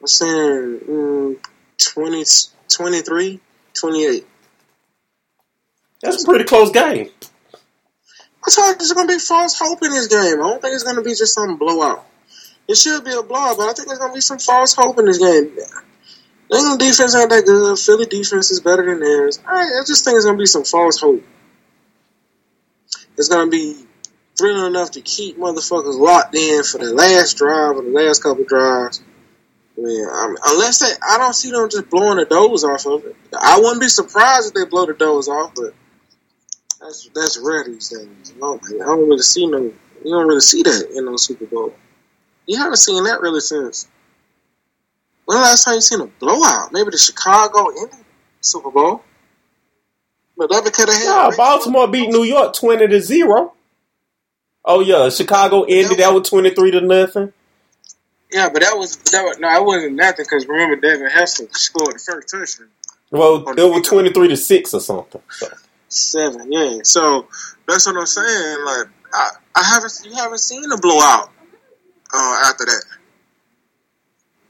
I'm 0.00 0.06
saying 0.06 0.80
mm, 0.88 1.36
20, 1.78 2.24
23, 2.68 3.40
28. 3.78 4.26
That's 6.02 6.22
a 6.22 6.26
pretty 6.26 6.44
close 6.44 6.70
game. 6.70 7.10
I 8.46 8.50
told 8.50 8.68
you 8.68 8.74
there's 8.78 8.92
gonna 8.92 9.08
be 9.08 9.18
false 9.18 9.58
hope 9.58 9.82
in 9.82 9.90
this 9.90 10.08
game. 10.08 10.40
I 10.40 10.48
don't 10.48 10.62
think 10.62 10.74
it's 10.74 10.84
gonna 10.84 11.02
be 11.02 11.10
just 11.14 11.34
some 11.34 11.56
blowout. 11.58 12.06
It 12.68 12.76
should 12.76 13.04
be 13.04 13.12
a 13.12 13.22
blowout, 13.22 13.58
but 13.58 13.68
I 13.68 13.72
think 13.72 13.88
there's 13.88 13.98
gonna 13.98 14.14
be 14.14 14.20
some 14.20 14.38
false 14.38 14.74
hope 14.74 14.98
in 14.98 15.06
this 15.06 15.18
game. 15.18 15.56
The 15.56 16.56
England 16.56 16.80
defense 16.80 17.14
ain't 17.14 17.30
that 17.30 17.44
good. 17.44 17.78
Philly 17.78 18.06
defense 18.06 18.50
is 18.50 18.60
better 18.60 18.84
than 18.84 19.00
theirs. 19.00 19.40
I, 19.46 19.62
I 19.62 19.82
just 19.86 20.04
think 20.04 20.16
it's 20.16 20.24
gonna 20.26 20.38
be 20.38 20.46
some 20.46 20.64
false 20.64 21.00
hope. 21.00 21.22
It's 23.20 23.28
gonna 23.28 23.50
be 23.50 23.76
thrilling 24.38 24.64
enough 24.64 24.92
to 24.92 25.02
keep 25.02 25.36
motherfuckers 25.36 26.00
locked 26.00 26.34
in 26.34 26.64
for 26.64 26.78
the 26.78 26.90
last 26.94 27.36
drive 27.36 27.76
or 27.76 27.82
the 27.82 27.90
last 27.90 28.22
couple 28.22 28.44
drives. 28.44 29.02
I 29.76 29.80
mean, 29.82 30.08
I 30.10 30.26
mean, 30.28 30.36
unless 30.42 30.78
they, 30.78 30.90
I 31.06 31.18
don't 31.18 31.34
see 31.34 31.50
them 31.50 31.68
just 31.68 31.90
blowing 31.90 32.16
the 32.16 32.24
doors 32.24 32.64
off 32.64 32.86
of 32.86 33.04
it. 33.04 33.14
I 33.38 33.58
wouldn't 33.60 33.82
be 33.82 33.88
surprised 33.88 34.48
if 34.48 34.54
they 34.54 34.64
blow 34.64 34.86
the 34.86 34.94
doors 34.94 35.28
off, 35.28 35.52
but 35.54 35.74
that's 36.80 37.10
that's 37.14 37.38
rare 37.38 37.62
these 37.62 37.90
days. 37.90 38.32
I 38.34 38.38
don't, 38.38 38.62
I 38.80 38.86
don't 38.86 39.06
really 39.06 39.18
see 39.18 39.46
no. 39.46 39.58
You 39.58 39.74
don't 40.02 40.26
really 40.26 40.40
see 40.40 40.62
that 40.62 40.90
in 40.96 41.04
no 41.04 41.18
Super 41.18 41.44
Bowl. 41.44 41.74
You 42.46 42.56
haven't 42.56 42.78
seen 42.78 43.04
that 43.04 43.20
really 43.20 43.40
since. 43.40 43.86
When 45.26 45.36
the 45.36 45.42
last 45.42 45.64
time 45.64 45.74
you 45.74 45.82
seen 45.82 46.00
a 46.00 46.06
blowout? 46.06 46.72
Maybe 46.72 46.88
the 46.88 46.96
Chicago 46.96 47.66
Super 48.40 48.70
Bowl. 48.70 49.04
That 50.48 50.64
because 50.64 50.86
they 50.86 51.06
had 51.06 51.30
Yeah, 51.30 51.36
Baltimore 51.36 51.88
beat 51.88 52.08
New 52.08 52.24
York 52.24 52.54
twenty 52.54 52.86
to 52.86 53.00
zero. 53.00 53.54
Oh 54.64 54.80
yeah, 54.80 55.08
Chicago 55.10 55.64
ended 55.64 55.98
that 55.98 56.14
with 56.14 56.24
twenty 56.24 56.50
three 56.50 56.70
to 56.70 56.80
nothing. 56.80 57.32
Yeah, 58.32 58.48
but 58.48 58.62
that 58.62 58.76
was 58.76 58.96
that 58.96 59.22
was, 59.24 59.38
no, 59.38 59.48
it 59.54 59.64
wasn't 59.64 59.96
nothing 59.96 60.24
because 60.24 60.46
remember 60.46 60.76
Devin 60.76 61.10
Hester 61.10 61.46
scored 61.52 61.94
the 61.94 61.98
first 61.98 62.28
touchdown. 62.28 62.68
Well, 63.10 63.48
it 63.48 63.62
was 63.62 63.86
twenty 63.86 64.12
three 64.12 64.28
to 64.28 64.36
six 64.36 64.72
or 64.72 64.80
something. 64.80 65.22
So. 65.30 65.48
Seven, 65.88 66.52
yeah. 66.52 66.78
So 66.84 67.26
that's 67.66 67.86
what 67.86 67.96
I'm 67.96 68.06
saying. 68.06 68.64
Like 68.64 68.86
I, 69.12 69.30
I 69.56 69.64
haven't 69.64 69.92
you 70.04 70.14
haven't 70.14 70.38
seen 70.38 70.70
a 70.70 70.76
blowout 70.76 71.30
uh, 72.14 72.42
after 72.44 72.64
that. 72.66 72.84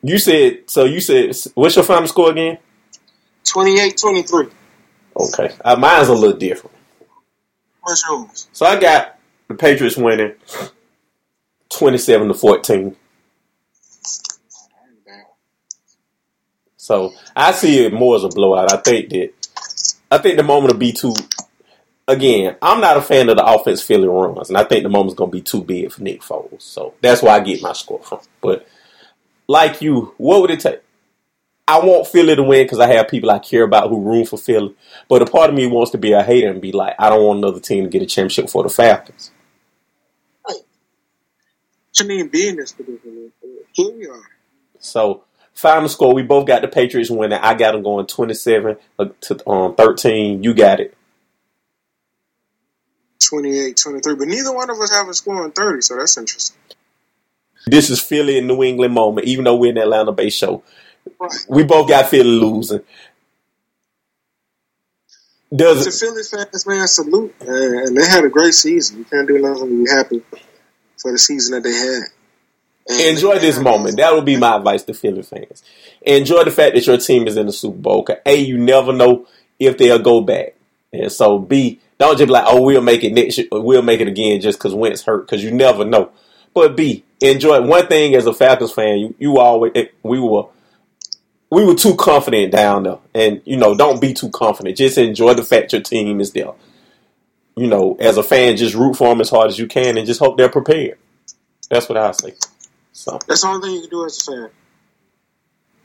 You 0.03 0.19
said 0.19 0.65
so. 0.67 0.85
You 0.85 1.01
said 1.01 1.35
what's 1.55 1.77
your 1.77 1.85
final 1.85 2.07
score 2.07 2.31
again? 2.31 2.59
28-23. 3.45 4.53
Okay, 5.17 5.55
uh, 5.65 5.77
mine's 5.77 6.09
a 6.09 6.15
little 6.15 6.39
different. 6.39 6.77
What's 7.83 8.05
yours? 8.09 8.49
So 8.53 8.67
I 8.67 8.79
got 8.79 9.19
the 9.49 9.55
Patriots 9.55 9.97
winning 9.97 10.35
twenty 11.69 11.99
seven 11.99 12.29
to 12.29 12.35
fourteen. 12.35 12.97
So 16.77 17.13
I 17.37 17.53
see 17.53 17.85
it 17.85 17.93
more 17.93 18.17
as 18.17 18.25
a 18.25 18.29
blowout. 18.29 18.73
I 18.73 18.77
think 18.79 19.11
that 19.11 19.33
I 20.11 20.19
think 20.19 20.37
the 20.37 20.43
moment 20.43 20.73
will 20.73 20.81
be 20.81 20.93
too. 20.93 21.15
Again, 22.09 22.57
I'm 22.61 22.81
not 22.81 22.97
a 22.97 23.03
fan 23.03 23.29
of 23.29 23.37
the 23.37 23.45
offense 23.45 23.81
Philly 23.81 24.09
runs, 24.09 24.49
and 24.49 24.59
I 24.59 24.65
think 24.65 24.83
the 24.83 24.89
moment's 24.89 25.15
going 25.15 25.31
to 25.31 25.37
be 25.37 25.43
too 25.43 25.63
big 25.63 25.93
for 25.93 26.03
Nick 26.03 26.23
Foles. 26.23 26.63
So 26.63 26.95
that's 27.01 27.23
why 27.23 27.37
I 27.37 27.41
get 27.41 27.63
my 27.63 27.73
score 27.73 28.03
from. 28.03 28.19
But 28.41 28.67
like 29.47 29.81
you, 29.81 30.15
what 30.17 30.41
would 30.41 30.51
it 30.51 30.61
take? 30.61 30.81
I 31.71 31.79
want 31.85 32.09
Philly 32.09 32.35
to 32.35 32.43
win 32.43 32.65
because 32.65 32.81
I 32.81 32.89
have 32.89 33.07
people 33.07 33.31
I 33.31 33.39
care 33.39 33.63
about 33.63 33.91
who 33.91 34.01
room 34.01 34.27
for 34.27 34.37
Philly. 34.37 34.75
But 35.09 35.23
a 35.23 35.27
part 35.27 35.51
of 35.51 35.57
me 35.57 35.69
wants 35.69 35.93
to 35.93 35.99
be 35.99 36.11
a 36.11 36.21
hater 36.21 36.51
and 36.51 36.61
be 36.61 36.73
like, 36.73 36.97
I 36.99 37.09
don't 37.09 37.23
want 37.23 37.39
another 37.39 37.61
team 37.61 37.85
to 37.85 37.91
get 37.91 38.03
a 38.03 38.07
championship 38.07 38.51
for 38.51 38.65
the 38.65 38.69
Falcons. 38.69 39.31
What 40.43 40.59
you 42.01 42.07
mean 42.07 42.29
business 42.29 42.73
predicament? 42.73 43.33
Here 43.73 43.93
we 43.97 44.09
are. 44.09 44.23
So 44.81 45.23
final 45.55 45.89
score, 45.89 46.13
we 46.13 46.23
both 46.23 46.45
got 46.45 46.63
the 46.63 46.69
Patriots 46.69 47.09
winning. 47.09 47.39
I 47.41 47.55
got 47.55 47.73
them 47.73 47.85
going 47.85 48.07
27 48.07 48.77
to 49.21 49.49
um, 49.49 49.77
13. 49.77 50.43
You 50.43 50.55
got 50.55 50.81
it. 50.81 50.97
28-23. 53.21 54.19
But 54.19 54.27
neither 54.27 54.53
one 54.53 54.71
of 54.71 54.81
us 54.81 54.91
have 54.93 55.09
a 55.09 55.15
score 55.15 55.45
on 55.45 55.53
30, 55.53 55.83
so 55.83 55.97
that's 55.97 56.19
interesting. 56.19 56.57
This 57.67 57.91
is 57.91 58.01
Philly 58.01 58.39
and 58.39 58.49
New 58.49 58.65
England 58.65 58.93
moment, 58.93 59.29
even 59.29 59.45
though 59.45 59.55
we're 59.55 59.71
an 59.71 59.79
Atlanta 59.79 60.11
based 60.11 60.39
show. 60.39 60.65
Right. 61.19 61.31
We 61.49 61.65
both 61.65 61.89
got 61.89 62.09
Philly 62.09 62.29
losing. 62.29 62.81
Does 65.55 65.85
To 65.85 66.07
Philly 66.07 66.23
fans, 66.23 66.67
man, 66.67 66.87
salute. 66.87 67.35
Man. 67.41 67.79
And 67.87 67.97
they 67.97 68.07
had 68.07 68.25
a 68.25 68.29
great 68.29 68.55
season. 68.55 68.99
You 68.99 69.05
can't 69.05 69.27
do 69.27 69.39
nothing 69.39 69.85
but 69.85 69.85
be 69.85 69.91
happy 69.91 70.23
for 71.01 71.13
the 71.13 71.19
season 71.19 71.55
that 71.55 71.63
they 71.63 71.73
had. 71.75 72.03
And 72.89 73.17
enjoy 73.17 73.39
this 73.39 73.59
moment. 73.59 73.97
That 73.97 74.15
would 74.15 74.25
be 74.25 74.37
my 74.37 74.57
advice 74.57 74.85
to 74.85 74.95
Philly 74.95 75.23
fans. 75.23 75.63
Enjoy 76.03 76.45
the 76.45 76.51
fact 76.51 76.75
that 76.75 76.87
your 76.87 76.99
team 76.99 77.27
is 77.27 77.37
in 77.37 77.47
the 77.47 77.53
Super 77.53 77.77
Bowl. 77.79 78.03
'Cause 78.05 78.17
A, 78.27 78.35
you 78.37 78.59
never 78.59 78.93
know 78.93 79.27
if 79.59 79.77
they'll 79.77 79.99
go 79.99 80.21
back. 80.21 80.55
And 80.93 81.11
so 81.11 81.39
B, 81.39 81.81
don't 81.99 82.17
just 82.17 82.27
be 82.29 82.33
like, 82.33 82.45
oh, 82.47 82.63
we'll 82.63 82.81
make 82.81 83.05
it 83.05 83.13
next 83.13 83.39
year, 83.39 83.47
we'll 83.53 83.83
make 83.83 84.01
it 84.01 84.09
again 84.09 84.41
just 84.41 84.59
because 84.59 84.75
Wentz 84.75 85.03
hurt, 85.03 85.27
because 85.27 85.45
you 85.45 85.51
never 85.51 85.85
know. 85.85 86.11
But 86.55 86.77
B, 86.77 87.05
enjoy 87.21 87.61
one 87.63 87.87
thing 87.87 88.15
as 88.15 88.27
a 88.27 88.33
Falcons 88.33 88.73
fan, 88.73 88.99
you, 88.99 89.15
you 89.19 89.39
always 89.39 89.73
eh, 89.75 89.87
we 90.03 90.19
were 90.19 90.47
we 91.51 91.65
were 91.65 91.75
too 91.75 91.97
confident 91.97 92.53
down 92.53 92.85
there. 92.85 92.99
And, 93.15 93.43
you 93.45 93.57
know, 93.57 93.75
don't 93.75 94.01
be 94.01 94.15
too 94.15 94.31
confident. 94.31 94.77
Just 94.77 94.99
enjoy 94.99 95.35
the 95.35 95.43
fact 95.43 95.73
your 95.73 95.83
team 95.83 96.21
is 96.21 96.33
there. 96.33 96.53
You 97.57 97.67
know, 97.67 97.97
as 98.01 98.17
a 98.17 98.23
fan, 98.23 98.57
just 98.57 98.75
root 98.75 98.97
for 98.97 99.09
them 99.09 99.21
as 99.21 99.31
hard 99.31 99.49
as 99.49 99.59
you 99.59 99.67
can 99.67 99.99
and 99.99 100.07
just 100.07 100.21
hope 100.21 100.37
they're 100.37 100.49
prepared. 100.49 100.99
That's 101.69 101.89
what 101.89 101.99
I 101.99 102.13
say. 102.13 102.35
So 102.93 103.19
That's 103.27 103.43
the 103.43 103.49
only 103.49 103.67
thing 103.67 103.75
you 103.75 103.81
can 103.83 103.91
do 103.91 104.05
as 104.07 104.19
a 104.19 104.31
fan. 104.31 104.51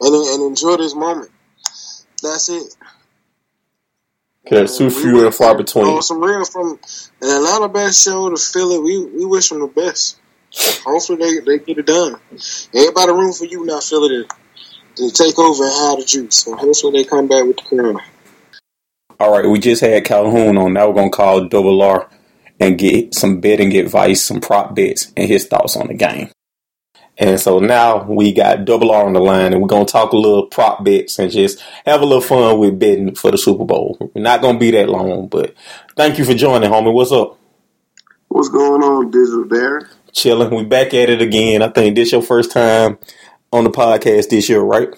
And, 0.02 0.16
and 0.16 0.44
enjoy 0.50 0.78
this 0.78 0.96
moment. 0.96 1.32
That's 2.22 2.50
it. 2.50 2.76
There's 4.50 4.76
uh, 4.76 4.78
too 4.78 4.86
We 4.86 4.92
few 4.92 5.26
and 5.26 5.34
far 5.34 5.58
between. 5.58 5.86
On 5.86 6.02
some 6.02 6.22
real 6.22 6.46
from 6.46 6.80
an 7.22 7.30
Atlanta 7.38 7.70
best 7.70 8.04
show 8.04 8.30
to 8.30 8.38
Philly, 8.38 8.80
we 8.80 9.06
we 9.06 9.26
wish 9.26 9.50
them 9.50 9.60
the 9.60 9.68
best. 9.68 10.20
Hopefully 10.86 11.18
they 11.18 11.40
they 11.40 11.64
get 11.64 11.80
it 11.80 11.86
done. 11.88 12.16
Everybody 12.74 13.12
room 13.12 13.34
for 13.34 13.46
you 13.46 13.66
now, 13.66 13.80
Philly, 13.80 14.10
to, 14.10 14.36
to 14.96 15.12
take 15.12 15.38
over 15.40 15.64
and 15.64 15.74
have 15.74 16.00
the 16.00 16.06
juice. 16.06 16.36
So 16.36 16.56
hopefully 16.56 17.04
they 17.04 17.10
come 17.10 17.28
back 17.28 17.46
with 17.46 17.58
the 17.58 17.64
crown. 17.64 18.00
All 19.20 19.32
right, 19.32 19.50
we 19.50 19.60
just 19.60 19.82
had 19.82 20.04
Calhoun 20.04 20.58
on. 20.58 20.74
Now 20.74 20.90
we're 20.90 20.96
gonna 20.96 21.10
call 21.10 21.48
Double 21.48 21.82
R 21.82 22.10
and 22.60 22.78
get 22.78 23.14
some 23.14 23.40
betting 23.40 23.76
advice, 23.78 24.24
some 24.24 24.42
prop 24.42 24.76
bets, 24.76 25.12
and 25.16 25.28
his 25.28 25.46
thoughts 25.46 25.78
on 25.78 25.88
the 25.88 25.94
game. 25.94 26.30
And 27.18 27.40
so 27.40 27.60
now 27.60 28.04
we 28.04 28.34
got 28.34 28.66
Double 28.66 28.92
R 28.92 29.06
on 29.06 29.14
the 29.14 29.22
line, 29.22 29.54
and 29.54 29.62
we're 29.62 29.70
gonna 29.70 29.86
talk 29.86 30.12
a 30.12 30.18
little 30.18 30.48
prop 30.48 30.84
bets 30.84 31.18
and 31.18 31.32
just 31.32 31.62
have 31.86 32.02
a 32.02 32.06
little 32.06 32.22
fun 32.22 32.60
with 32.60 32.78
betting 32.78 33.16
for 33.16 33.32
the 33.32 33.38
Super 33.38 33.64
Bowl. 33.64 33.98
We're 34.14 34.22
not 34.22 34.42
gonna 34.42 34.60
be 34.60 34.72
that 34.72 34.90
long, 34.90 35.28
but 35.28 35.54
thank 35.96 36.18
you 36.18 36.26
for 36.26 36.34
joining, 36.34 36.70
homie. 36.70 36.92
What's 36.92 37.14
up? 37.14 37.40
What's 38.28 38.50
going 38.50 38.84
on, 38.84 39.12
Digital 39.12 39.46
Darren? 39.46 39.88
Chilling. 40.12 40.54
We 40.54 40.66
back 40.66 40.94
at 40.94 41.10
it 41.10 41.22
again. 41.22 41.62
I 41.62 41.70
think 41.70 41.96
this 41.96 42.12
your 42.12 42.22
first 42.22 42.52
time 42.52 42.98
on 43.56 43.64
the 43.64 43.72
podcast 43.72 44.30
this 44.30 44.50
year, 44.50 44.60
right? 44.60 44.90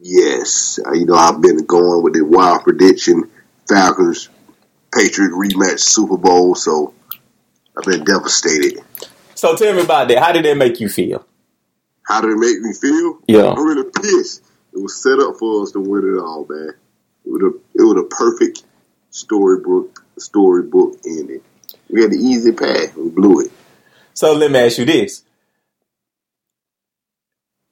Yes, 0.00 0.78
uh, 0.84 0.92
you 0.92 1.06
know 1.06 1.14
I've 1.14 1.40
been 1.40 1.64
going 1.64 2.02
with 2.02 2.14
the 2.14 2.22
wild 2.22 2.64
prediction, 2.64 3.30
Falcons, 3.68 4.28
Patriot 4.94 5.30
rematch 5.30 5.80
Super 5.80 6.18
Bowl. 6.18 6.54
So 6.54 6.92
I've 7.76 7.84
been 7.84 8.04
devastated. 8.04 8.82
So 9.34 9.56
tell 9.56 9.74
me 9.74 9.82
about 9.82 10.08
that. 10.08 10.18
How 10.18 10.32
did 10.32 10.44
that 10.44 10.56
make 10.56 10.80
you 10.80 10.88
feel? 10.88 11.24
How 12.02 12.20
did 12.20 12.30
it 12.30 12.38
make 12.38 12.60
me 12.60 12.74
feel? 12.74 13.20
Yeah. 13.26 13.50
I'm 13.52 13.64
really 13.64 13.88
pissed. 13.90 14.44
It 14.74 14.82
was 14.82 15.02
set 15.02 15.18
up 15.18 15.36
for 15.38 15.62
us 15.62 15.72
to 15.72 15.80
win 15.80 16.14
it 16.14 16.20
all, 16.20 16.46
man. 16.48 16.74
It 17.24 17.30
was 17.30 17.42
a 17.42 17.80
it 17.80 17.82
was 17.82 18.04
a 18.04 18.14
perfect 18.14 18.64
storybook 19.10 20.04
storybook 20.18 20.98
ending. 21.06 21.40
We 21.88 22.02
had 22.02 22.10
the 22.10 22.18
easy 22.18 22.52
path. 22.52 22.96
We 22.96 23.08
blew 23.08 23.40
it. 23.40 23.52
So 24.14 24.34
let 24.34 24.50
me 24.50 24.58
ask 24.58 24.78
you 24.78 24.84
this. 24.84 25.22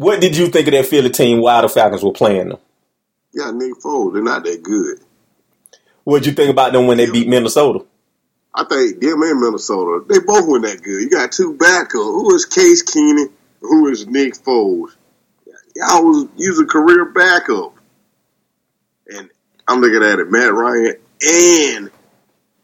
What 0.00 0.22
did 0.22 0.34
you 0.34 0.46
think 0.46 0.66
of 0.66 0.72
that 0.72 0.86
Philly 0.86 1.10
team 1.10 1.42
while 1.42 1.60
the 1.60 1.68
Falcons 1.68 2.02
were 2.02 2.10
playing 2.10 2.48
them? 2.48 2.58
Yeah, 3.34 3.50
Nick 3.50 3.74
Foles, 3.84 4.14
they're 4.14 4.22
not 4.22 4.44
that 4.44 4.62
good. 4.62 4.98
What 6.04 6.20
did 6.20 6.28
you 6.28 6.32
think 6.32 6.50
about 6.50 6.72
them 6.72 6.86
when 6.86 6.96
they 6.96 7.10
beat 7.10 7.28
Minnesota? 7.28 7.84
I 8.54 8.64
think 8.64 8.98
them 8.98 9.20
and 9.20 9.40
Minnesota, 9.40 10.02
they 10.08 10.20
both 10.20 10.48
weren't 10.48 10.64
that 10.64 10.82
good. 10.82 11.02
You 11.02 11.10
got 11.10 11.32
two 11.32 11.52
backups. 11.52 11.92
Who 11.92 12.34
is 12.34 12.46
Case 12.46 12.82
Keenum? 12.82 13.30
Who 13.60 13.88
is 13.88 14.06
Nick 14.06 14.36
Foles? 14.36 14.96
Y'all 15.76 16.02
was 16.02 16.28
using 16.34 16.66
career 16.66 17.04
backup. 17.04 17.74
And 19.06 19.28
I'm 19.68 19.82
looking 19.82 20.02
at 20.02 20.18
it, 20.18 20.30
Matt 20.30 20.54
Ryan 20.54 20.94
and 21.20 21.90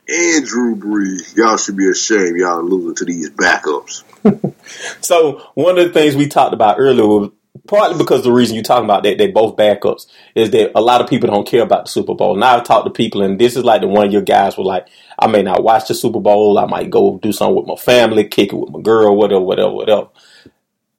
and 0.08 0.46
Drew 0.46 0.76
Brees. 0.76 1.36
Y'all 1.36 1.56
should 1.56 1.76
be 1.76 1.90
ashamed. 1.90 2.38
Y'all 2.38 2.60
are 2.60 2.62
losing 2.62 2.94
to 2.96 3.04
these 3.04 3.30
backups. 3.30 4.02
So 5.00 5.50
one 5.54 5.78
of 5.78 5.86
the 5.86 5.92
things 5.92 6.16
we 6.16 6.26
talked 6.26 6.52
about 6.52 6.80
earlier 6.80 7.06
was 7.06 7.30
partly 7.68 7.96
because 7.96 8.24
the 8.24 8.32
reason 8.32 8.54
you're 8.56 8.64
talking 8.64 8.84
about 8.84 9.04
that 9.04 9.18
they 9.18 9.28
both 9.28 9.56
backups 9.56 10.06
is 10.34 10.50
that 10.50 10.72
a 10.74 10.80
lot 10.80 11.00
of 11.00 11.08
people 11.08 11.28
don't 11.28 11.46
care 11.46 11.62
about 11.62 11.84
the 11.84 11.90
Super 11.90 12.14
Bowl. 12.14 12.34
And 12.34 12.44
I've 12.44 12.64
talked 12.64 12.86
to 12.86 12.90
people 12.90 13.22
and 13.22 13.38
this 13.38 13.56
is 13.56 13.64
like 13.64 13.80
the 13.82 13.88
one 13.88 14.06
of 14.06 14.12
your 14.12 14.22
guys 14.22 14.58
were 14.58 14.64
like, 14.64 14.88
I 15.18 15.28
may 15.28 15.42
not 15.42 15.62
watch 15.62 15.88
the 15.88 15.94
Super 15.94 16.20
Bowl, 16.20 16.58
I 16.58 16.66
might 16.66 16.90
go 16.90 17.18
do 17.18 17.32
something 17.32 17.56
with 17.56 17.66
my 17.66 17.76
family, 17.76 18.24
kick 18.24 18.52
it 18.52 18.56
with 18.56 18.70
my 18.70 18.80
girl, 18.80 19.16
whatever, 19.16 19.40
whatever, 19.42 19.70
whatever. 19.70 20.08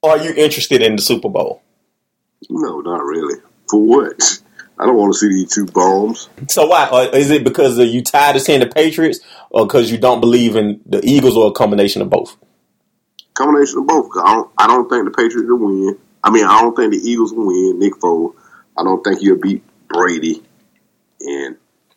Are 0.02 0.18
you 0.18 0.32
interested 0.34 0.80
in 0.82 0.96
the 0.96 1.02
Super 1.02 1.28
Bowl? 1.28 1.62
No, 2.48 2.80
not 2.80 3.04
really. 3.04 3.40
For 3.68 3.80
what? 3.80 4.40
I 4.78 4.86
don't 4.86 4.96
want 4.96 5.12
to 5.12 5.18
see 5.18 5.28
these 5.28 5.52
two 5.52 5.66
bombs. 5.66 6.28
So 6.48 6.66
why? 6.66 6.88
Or 6.88 7.16
is 7.16 7.30
it 7.30 7.42
because 7.42 7.78
you 7.78 8.02
tired 8.02 8.36
of 8.36 8.42
seeing 8.42 8.60
the 8.60 8.66
Patriots 8.66 9.20
or 9.50 9.66
because 9.66 9.90
you 9.90 9.98
don't 9.98 10.20
believe 10.20 10.54
in 10.54 10.80
the 10.86 11.00
Eagles 11.04 11.36
or 11.36 11.48
a 11.48 11.52
combination 11.52 12.00
of 12.00 12.10
both? 12.10 12.36
Combination 13.34 13.80
of 13.80 13.86
both. 13.86 14.10
I 14.22 14.34
don't, 14.34 14.50
I 14.56 14.66
don't 14.68 14.88
think 14.88 15.04
the 15.04 15.10
Patriots 15.10 15.48
will 15.48 15.58
win. 15.58 15.98
I 16.22 16.30
mean, 16.30 16.44
I 16.44 16.60
don't 16.60 16.76
think 16.76 16.92
the 16.92 16.98
Eagles 16.98 17.32
will 17.32 17.46
win. 17.46 17.78
Nick 17.78 17.94
Foles. 17.94 18.34
I 18.76 18.84
don't 18.84 19.02
think 19.02 19.20
he'll 19.20 19.36
beat 19.36 19.64
Brady. 19.88 20.42
And 21.20 21.56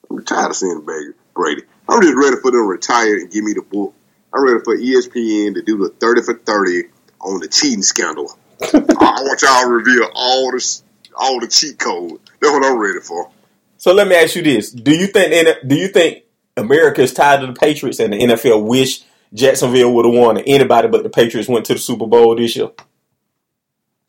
I'm 0.10 0.24
tired 0.26 0.50
of 0.50 0.56
seeing 0.56 0.82
Brady. 0.82 1.64
I'm 1.88 2.02
just 2.02 2.16
ready 2.16 2.38
for 2.38 2.52
them 2.52 2.62
to 2.62 2.68
retire 2.68 3.18
and 3.18 3.32
give 3.32 3.44
me 3.44 3.54
the 3.54 3.62
book. 3.62 3.94
I'm 4.34 4.44
ready 4.44 4.64
for 4.64 4.76
ESPN 4.76 5.56
to 5.56 5.62
do 5.62 5.78
the 5.78 5.90
30 5.90 6.22
for 6.24 6.34
30 6.34 6.84
on 7.20 7.40
the 7.42 7.48
cheating 7.48 7.84
scandal. 7.84 8.32
I 8.62 8.66
I 8.74 9.22
want 9.22 9.42
y'all 9.42 9.64
to 9.64 9.68
reveal 9.68 10.10
all 10.16 10.52
the 10.52 10.82
all 11.22 11.40
the 11.40 11.48
cheat 11.48 11.80
code. 11.80 12.20
That's 12.40 12.52
what 12.52 12.66
I'm 12.66 12.78
ready 12.78 13.00
for. 13.00 13.30
So 13.78 13.94
let 13.94 14.08
me 14.08 14.16
ask 14.16 14.36
you 14.36 14.42
this: 14.42 14.72
Do 14.72 14.92
you 14.92 15.08
think 15.08 15.68
do 15.68 15.76
you 15.76 15.88
think 15.88 16.24
America 16.58 17.02
is 17.02 17.14
tired 17.14 17.44
of 17.44 17.54
the 17.54 17.60
Patriots 17.60 18.00
and 18.00 18.14
the 18.14 18.18
NFL 18.18 18.66
wish 18.66 19.04
Jacksonville 19.34 19.94
would 19.94 20.06
have 20.06 20.14
won 20.14 20.38
anybody 20.40 20.88
but 20.88 21.04
the 21.04 21.10
Patriots 21.10 21.48
went 21.48 21.66
to 21.68 21.74
the 21.74 21.80
Super 21.80 22.08
Bowl 22.08 22.36
this 22.36 22.56
year? 22.56 22.70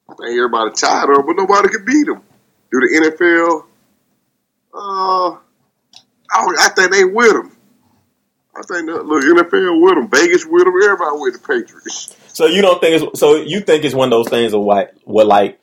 I 0.08 0.14
think 0.14 0.36
everybody 0.36 0.72
tied 0.72 1.08
of 1.08 1.16
them, 1.16 1.26
but 1.26 1.36
nobody 1.36 1.68
could 1.68 1.86
beat 1.86 2.06
them. 2.06 2.22
Do 2.70 2.80
the 2.80 3.12
NFL? 3.18 3.64
Uh, 4.74 5.38
I, 6.30 6.54
I 6.60 6.68
think 6.70 6.90
they 6.90 7.04
with 7.04 7.32
them. 7.32 7.56
I 8.54 8.62
think 8.62 8.86
the 8.86 9.02
look 9.02 9.24
NFL 9.24 9.82
with 9.82 9.94
them, 9.94 10.10
Vegas 10.10 10.44
with 10.44 10.64
them, 10.64 10.74
everybody 10.82 11.16
with 11.18 11.34
the 11.34 11.38
Patriots. 11.38 12.14
So 12.28 12.46
you 12.46 12.60
don't 12.60 12.80
think 12.80 13.02
it's 13.02 13.20
so 13.20 13.36
you 13.36 13.60
think 13.60 13.84
it's 13.84 13.94
one 13.94 14.08
of 14.08 14.10
those 14.10 14.28
things 14.28 14.52
of 14.52 14.60
what 14.60 14.94
what 15.04 15.26
like 15.26 15.58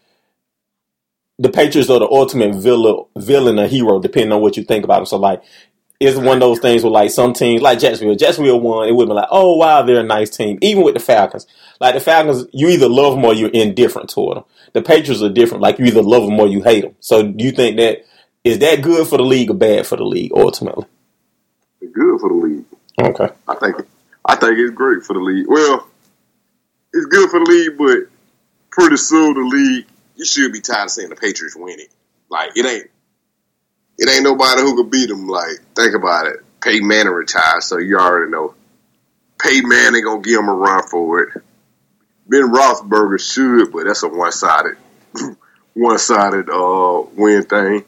the 1.40 1.50
Patriots 1.50 1.90
are 1.90 2.00
the 2.00 2.08
ultimate 2.08 2.54
villain 2.54 3.06
villain 3.18 3.58
or 3.58 3.68
hero 3.68 4.00
depending 4.00 4.34
on 4.34 4.42
what 4.42 4.58
you 4.58 4.64
think 4.64 4.84
about 4.84 4.98
them. 4.98 5.06
So 5.06 5.18
like 5.18 5.42
it's 6.00 6.18
one 6.18 6.38
of 6.38 6.40
those 6.42 6.60
things 6.60 6.84
where 6.84 6.92
like 6.92 7.12
some 7.12 7.34
teams 7.34 7.62
like 7.62 7.80
Jacksonville, 7.80 8.16
Jacksonville 8.16 8.60
won, 8.60 8.88
it 8.88 8.94
would 8.94 9.08
be 9.08 9.14
like, 9.14 9.28
oh 9.32 9.56
wow, 9.56 9.82
they're 9.82 10.02
a 10.02 10.04
nice 10.04 10.30
team. 10.30 10.60
Even 10.62 10.84
with 10.84 10.94
the 10.94 11.00
Falcons. 11.00 11.48
Like 11.80 11.96
the 11.96 12.02
Falcons, 12.02 12.46
you 12.52 12.68
either 12.70 12.88
love 12.88 13.16
them 13.16 13.26
or 13.26 13.34
you're 13.34 13.50
indifferent 13.50 14.10
toward 14.10 14.38
them. 14.38 14.44
The 14.74 14.82
Patriots 14.82 15.24
are 15.24 15.30
different. 15.30 15.64
Like 15.64 15.80
you 15.80 15.86
either 15.86 16.04
love 16.04 16.24
them 16.24 16.40
or 16.40 16.48
you 16.48 16.62
hate 16.62 16.84
them. 16.84 16.96
So 17.00 17.24
do 17.24 17.44
you 17.44 17.52
think 17.52 17.78
that 17.78 18.06
is 18.44 18.60
that 18.60 18.82
good 18.82 19.08
for 19.08 19.18
the 19.18 19.24
league 19.24 19.50
or 19.50 19.56
bad 19.56 19.88
for 19.88 19.96
the 19.98 20.06
league 20.06 20.32
ultimately? 20.36 20.86
Good 21.80 22.20
for 22.20 22.30
the 22.30 22.36
league. 22.36 22.66
Okay. 23.02 23.30
I 23.48 23.56
think 23.56 23.76
I 24.26 24.36
think 24.36 24.58
it's 24.58 24.76
great 24.76 25.04
for 25.04 25.14
the 25.14 25.20
league. 25.20 25.48
Well, 25.48 25.88
it's 26.94 27.06
good 27.06 27.30
for 27.30 27.40
the 27.40 27.46
league, 27.46 27.78
but 27.78 28.12
pretty 28.72 28.98
soon 28.98 29.34
the 29.34 29.42
league 29.42 29.86
you 30.20 30.26
should 30.26 30.52
be 30.52 30.60
tired 30.60 30.86
of 30.86 30.92
seeing 30.92 31.10
the 31.10 31.16
Patriots 31.16 31.56
win 31.56 31.80
it. 31.80 31.88
Like 32.30 32.52
it 32.56 32.66
ain't 32.66 32.92
it 33.98 34.10
ain't 34.10 34.24
nobody 34.24 34.62
who 34.62 34.76
could 34.76 34.92
beat 34.92 35.08
them. 35.08 35.28
Like 35.28 35.60
think 35.76 35.96
about 35.96 36.28
it. 36.28 36.42
Peyton 36.62 36.88
Manning 36.88 37.14
retired, 37.14 37.64
so 37.64 37.78
you 37.78 37.98
already 37.98 38.30
know. 38.30 38.54
Peyton 39.42 39.70
Manning 39.70 40.04
gonna 40.04 40.22
give 40.22 40.40
him 40.40 40.50
a 40.50 40.54
run 40.54 40.84
for 40.90 41.22
it. 41.22 41.42
Ben 42.28 42.52
Roethlisberger 42.52 43.20
should, 43.20 43.72
but 43.72 43.86
that's 43.86 44.04
a 44.04 44.10
one 44.10 44.34
sided 44.34 44.76
one 45.74 45.98
sided 45.98 46.50
uh 46.50 47.04
win 47.16 47.44
thing. 47.44 47.86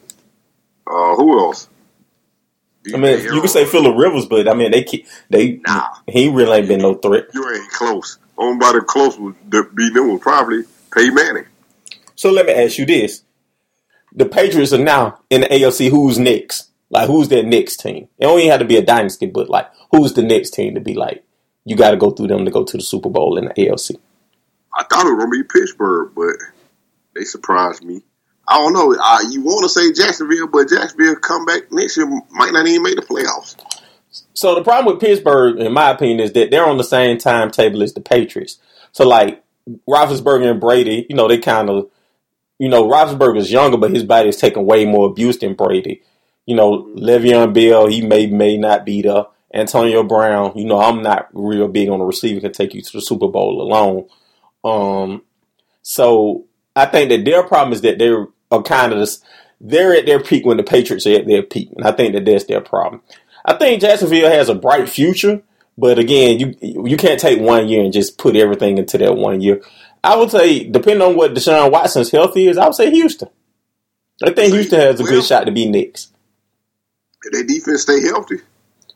Uh, 0.86 1.14
who 1.14 1.38
else? 1.38 1.68
I 2.92 2.96
mean, 2.96 3.22
you 3.22 3.40
can 3.40 3.48
say 3.48 3.64
Philip 3.66 3.96
Rivers, 3.96 4.26
but 4.26 4.48
I 4.48 4.54
mean 4.54 4.70
they 4.70 4.82
keep 4.84 5.06
they 5.28 5.60
Nah. 5.66 5.88
he 6.08 6.28
really 6.30 6.58
ain't 6.58 6.68
been 6.68 6.80
no 6.80 6.94
threat. 6.94 7.26
you 7.34 7.46
ain't 7.54 7.70
close. 7.70 8.18
Only 8.38 8.58
body 8.58 8.78
close 8.86 9.18
would 9.18 9.36
be 9.50 9.90
them 9.90 10.10
was 10.12 10.20
probably 10.22 10.62
Peyton 10.92 11.14
Manning. 11.14 11.44
So 12.22 12.30
let 12.30 12.46
me 12.46 12.52
ask 12.52 12.78
you 12.78 12.86
this: 12.86 13.24
the 14.12 14.26
Patriots 14.26 14.72
are 14.72 14.78
now 14.78 15.18
in 15.28 15.40
the 15.40 15.48
AFC. 15.48 15.90
Who's 15.90 16.20
next? 16.20 16.70
Like, 16.88 17.08
who's 17.08 17.26
their 17.26 17.42
next 17.42 17.78
team? 17.78 18.06
It 18.16 18.26
only 18.26 18.46
had 18.46 18.58
to 18.58 18.64
be 18.64 18.76
a 18.76 18.84
dynasty, 18.84 19.26
but 19.26 19.50
like, 19.50 19.68
who's 19.90 20.12
the 20.12 20.22
next 20.22 20.50
team 20.50 20.76
to 20.76 20.80
be 20.80 20.94
like? 20.94 21.24
You 21.64 21.74
got 21.74 21.90
to 21.90 21.96
go 21.96 22.12
through 22.12 22.28
them 22.28 22.44
to 22.44 22.52
go 22.52 22.62
to 22.62 22.76
the 22.76 22.82
Super 22.84 23.08
Bowl 23.08 23.38
in 23.38 23.46
the 23.46 23.54
AFC. 23.54 23.96
I 24.72 24.84
thought 24.84 25.04
it 25.04 25.10
was 25.10 25.24
gonna 25.24 25.30
be 25.32 25.42
Pittsburgh, 25.42 26.12
but 26.14 26.36
they 27.16 27.24
surprised 27.24 27.82
me. 27.82 28.04
I 28.46 28.58
don't 28.58 28.72
know. 28.72 28.96
Uh, 28.96 29.18
you 29.28 29.42
want 29.42 29.64
to 29.64 29.68
say 29.68 29.92
Jacksonville, 29.92 30.46
but 30.46 30.68
Jacksonville 30.68 31.16
come 31.16 31.44
back 31.44 31.72
next 31.72 31.96
year 31.96 32.06
might 32.06 32.52
not 32.52 32.68
even 32.68 32.84
make 32.84 32.94
the 32.94 33.02
playoffs. 33.02 33.56
So 34.34 34.54
the 34.54 34.62
problem 34.62 34.94
with 34.94 35.02
Pittsburgh, 35.02 35.58
in 35.58 35.72
my 35.72 35.90
opinion, 35.90 36.20
is 36.20 36.32
that 36.34 36.52
they're 36.52 36.66
on 36.66 36.76
the 36.76 36.84
same 36.84 37.18
timetable 37.18 37.82
as 37.82 37.94
the 37.94 38.00
Patriots. 38.00 38.60
So 38.92 39.08
like 39.08 39.42
Roethlisberger 39.88 40.48
and 40.48 40.60
Brady, 40.60 41.04
you 41.10 41.16
know, 41.16 41.26
they 41.26 41.38
kind 41.38 41.68
of, 41.68 41.90
you 42.62 42.68
know, 42.68 42.88
Roethlisberger's 42.88 43.50
younger, 43.50 43.76
but 43.76 43.90
his 43.90 44.04
body 44.04 44.28
is 44.28 44.36
taking 44.36 44.64
way 44.64 44.84
more 44.84 45.08
abuse 45.08 45.36
than 45.36 45.54
Brady. 45.54 46.00
You 46.46 46.54
know, 46.54 46.84
Le'Veon 46.94 47.52
Bell, 47.52 47.88
he 47.88 48.02
may 48.02 48.28
may 48.28 48.56
not 48.56 48.86
be 48.86 49.02
there. 49.02 49.24
Antonio 49.52 50.04
Brown, 50.04 50.56
you 50.56 50.64
know, 50.64 50.78
I'm 50.78 51.02
not 51.02 51.28
real 51.32 51.66
big 51.66 51.88
on 51.88 51.98
the 51.98 52.04
receiver 52.04 52.40
can 52.40 52.52
take 52.52 52.72
you 52.72 52.80
to 52.80 52.92
the 52.92 53.00
Super 53.00 53.26
Bowl 53.26 53.60
alone. 53.60 54.08
Um, 54.62 55.22
so 55.82 56.44
I 56.76 56.86
think 56.86 57.08
that 57.08 57.24
their 57.24 57.42
problem 57.42 57.72
is 57.72 57.80
that 57.80 57.98
they're 57.98 58.28
are 58.52 58.62
kind 58.62 58.92
of 58.92 59.00
this, 59.00 59.20
they're 59.60 59.96
at 59.96 60.06
their 60.06 60.22
peak 60.22 60.46
when 60.46 60.56
the 60.56 60.62
Patriots 60.62 61.04
are 61.08 61.16
at 61.16 61.26
their 61.26 61.42
peak, 61.42 61.72
and 61.74 61.84
I 61.84 61.90
think 61.90 62.14
that 62.14 62.24
that's 62.24 62.44
their 62.44 62.60
problem. 62.60 63.02
I 63.44 63.54
think 63.54 63.80
Jacksonville 63.80 64.30
has 64.30 64.48
a 64.48 64.54
bright 64.54 64.88
future, 64.88 65.42
but 65.76 65.98
again, 65.98 66.38
you 66.38 66.54
you 66.60 66.96
can't 66.96 67.18
take 67.18 67.40
one 67.40 67.68
year 67.68 67.82
and 67.82 67.92
just 67.92 68.18
put 68.18 68.36
everything 68.36 68.78
into 68.78 68.98
that 68.98 69.16
one 69.16 69.40
year. 69.40 69.62
I 70.04 70.16
would 70.16 70.30
say, 70.30 70.64
depending 70.64 71.06
on 71.06 71.16
what 71.16 71.32
Deshaun 71.34 71.70
Watson's 71.70 72.10
health 72.10 72.36
is, 72.36 72.58
I 72.58 72.66
would 72.66 72.74
say 72.74 72.90
Houston. 72.90 73.28
I 74.22 74.32
think 74.32 74.52
Houston 74.52 74.80
has 74.80 74.98
a 75.00 75.02
Well- 75.02 75.12
good 75.12 75.24
shot 75.24 75.44
to 75.46 75.52
be 75.52 75.68
next. 75.68 76.08
If 77.24 77.32
their 77.32 77.44
defense 77.44 77.82
stay 77.82 78.00
healthy, 78.02 78.40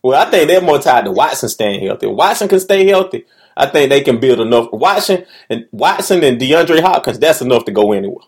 Well, 0.02 0.20
I 0.20 0.30
think 0.30 0.48
they're 0.48 0.60
more 0.60 0.78
tied 0.78 1.04
to 1.04 1.10
Watson 1.12 1.48
staying 1.48 1.84
healthy. 1.84 2.06
Watson 2.06 2.48
can 2.48 2.60
stay 2.60 2.86
healthy. 2.86 3.24
I 3.56 3.66
think 3.66 3.88
they 3.90 4.02
can 4.02 4.20
build 4.20 4.40
enough. 4.40 4.68
Watson 4.72 5.24
and 5.48 5.66
Watson 5.72 6.22
and 6.22 6.40
DeAndre 6.40 6.80
Hopkins, 6.80 7.18
that's 7.18 7.40
enough 7.40 7.64
to 7.64 7.72
go 7.72 7.92
anywhere. 7.92 8.24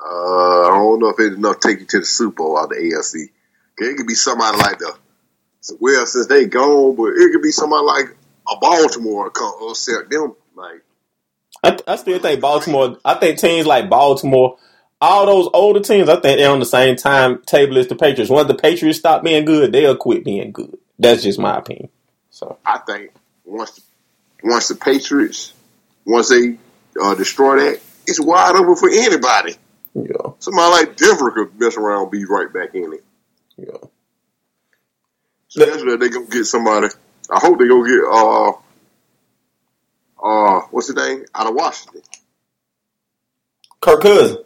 uh, 0.00 0.62
I 0.62 0.68
don't 0.78 0.98
know 1.00 1.08
if 1.10 1.16
it's 1.20 1.36
enough 1.36 1.60
to 1.60 1.68
take 1.68 1.80
you 1.80 1.86
to 1.86 1.98
the 2.00 2.04
Super 2.06 2.36
Bowl 2.36 2.58
out 2.58 2.64
of 2.64 2.70
the 2.70 2.76
AFC. 2.76 3.30
It 3.78 3.96
could 3.96 4.06
be 4.06 4.14
somebody 4.14 4.56
like 4.58 4.78
the 4.78 4.92
well, 5.78 6.06
since 6.06 6.26
they 6.26 6.46
gone, 6.46 6.96
but 6.96 7.12
it 7.16 7.30
could 7.32 7.42
be 7.42 7.52
somebody 7.52 7.84
like 7.84 8.16
a 8.52 8.56
Baltimore 8.60 9.30
come 9.30 9.52
upset 9.68 10.10
them. 10.10 10.34
Like 10.56 10.82
I, 11.64 11.78
I 11.86 11.96
still 11.96 12.18
think 12.18 12.40
Baltimore. 12.40 12.98
I 13.04 13.14
think 13.14 13.38
teams 13.38 13.66
like 13.66 13.88
Baltimore, 13.90 14.58
all 15.00 15.26
those 15.26 15.48
older 15.52 15.80
teams, 15.80 16.08
I 16.08 16.20
think 16.20 16.38
they're 16.38 16.50
on 16.50 16.60
the 16.60 16.66
same 16.66 16.96
time 16.96 17.42
table 17.46 17.78
as 17.78 17.88
the 17.88 17.96
Patriots. 17.96 18.30
Once 18.30 18.48
the 18.48 18.54
Patriots 18.54 18.98
stop 18.98 19.22
being 19.22 19.44
good, 19.44 19.72
they'll 19.72 19.96
quit 19.96 20.24
being 20.24 20.52
good. 20.52 20.76
That's 20.98 21.22
just 21.22 21.38
my 21.38 21.56
opinion. 21.58 21.88
So 22.30 22.58
I 22.64 22.78
think 22.78 23.12
once 23.44 23.80
once 24.42 24.68
the 24.68 24.74
Patriots 24.76 25.52
once 26.06 26.28
they 26.30 26.56
uh, 27.00 27.14
destroy 27.14 27.56
that, 27.60 27.80
it's 28.06 28.20
wide 28.20 28.56
open 28.56 28.76
for 28.76 28.90
anybody. 28.90 29.54
yeah, 29.94 30.32
Somebody 30.40 30.70
like 30.72 30.96
Denver 30.96 31.30
could 31.30 31.58
mess 31.60 31.76
around 31.76 32.02
and 32.04 32.10
be 32.10 32.24
right 32.24 32.52
back 32.52 32.74
in 32.74 32.92
it. 32.94 33.04
yeah. 33.56 33.78
So 35.48 35.64
that's 35.64 35.84
where 35.84 35.96
they 35.98 36.08
gonna 36.08 36.26
get 36.26 36.44
somebody. 36.46 36.88
I 37.30 37.38
hope 37.38 37.58
they 37.58 37.68
go 37.68 37.84
get 37.84 38.04
uh 38.10 38.52
uh 40.22 40.60
what's 40.70 40.86
his 40.88 40.96
name 40.96 41.24
out 41.34 41.46
of 41.48 41.54
Washington. 41.54 42.02
Kirk 43.80 44.02
Cousins, 44.02 44.38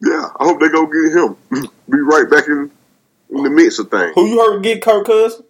Yeah, 0.00 0.28
I 0.38 0.44
hope 0.44 0.60
they 0.60 0.68
go 0.68 0.86
get 0.86 1.12
him. 1.12 1.36
be 1.90 1.98
right 2.00 2.30
back 2.30 2.46
in 2.46 2.70
in 3.30 3.42
the 3.42 3.50
midst 3.50 3.80
of 3.80 3.90
things. 3.90 4.12
who 4.14 4.26
you 4.26 4.38
heard 4.38 4.62
get 4.62 4.82
Kirk 4.82 5.06
Cousins? 5.06 5.42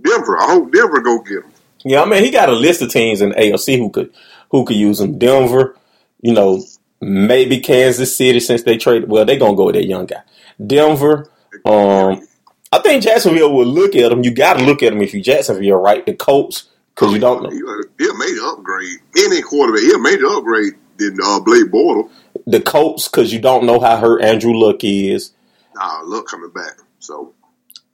Denver. 0.00 0.38
I 0.38 0.46
hope 0.52 0.72
Denver 0.72 1.00
go 1.00 1.20
get 1.20 1.44
him. 1.44 1.52
Yeah, 1.84 2.02
I 2.02 2.06
mean 2.06 2.22
he 2.24 2.30
got 2.30 2.48
a 2.48 2.52
list 2.52 2.82
of 2.82 2.90
teams 2.90 3.20
in 3.20 3.30
the 3.30 3.34
AFC 3.36 3.78
who 3.78 3.90
could 3.90 4.12
who 4.50 4.64
could 4.64 4.76
use 4.76 5.00
him. 5.00 5.18
Denver, 5.18 5.76
you 6.20 6.32
know, 6.32 6.62
maybe 7.00 7.60
Kansas 7.60 8.16
City 8.16 8.40
since 8.40 8.62
they 8.62 8.76
traded. 8.76 9.08
Well, 9.08 9.24
they're 9.24 9.38
gonna 9.38 9.56
go 9.56 9.66
with 9.66 9.74
that 9.74 9.86
young 9.86 10.06
guy. 10.06 10.22
Denver. 10.64 11.30
Um, 11.64 12.26
I 12.72 12.78
think 12.78 13.02
Jacksonville 13.02 13.52
will 13.52 13.66
look 13.66 13.96
at 13.96 14.12
him. 14.12 14.22
You 14.22 14.30
got 14.30 14.58
to 14.58 14.64
look 14.64 14.82
at 14.82 14.92
him 14.92 15.02
if 15.02 15.12
you 15.12 15.20
Jacksonville, 15.20 15.78
right? 15.80 16.06
The 16.06 16.14
Colts, 16.14 16.69
because 17.00 17.14
you 17.14 17.20
don't 17.20 17.42
know 17.42 17.50
He 17.50 17.56
he 18.04 18.10
a 18.10 18.14
major 18.14 18.46
upgrade. 18.46 18.98
Any 19.16 19.42
quarterback, 19.42 19.82
he 19.82 19.92
a 19.92 19.98
major 19.98 20.26
upgrade 20.26 20.74
than 20.98 21.16
uh, 21.24 21.40
Blake 21.40 21.66
Bortles. 21.70 22.10
the 22.46 22.60
Colts 22.60 23.08
because 23.08 23.32
you 23.32 23.40
don't 23.40 23.64
know 23.64 23.80
how 23.80 23.96
hurt 23.96 24.22
Andrew 24.22 24.52
Luck 24.54 24.84
is. 24.84 25.32
Nah, 25.74 26.02
look 26.04 26.28
coming 26.28 26.50
back. 26.50 26.78
So 26.98 27.34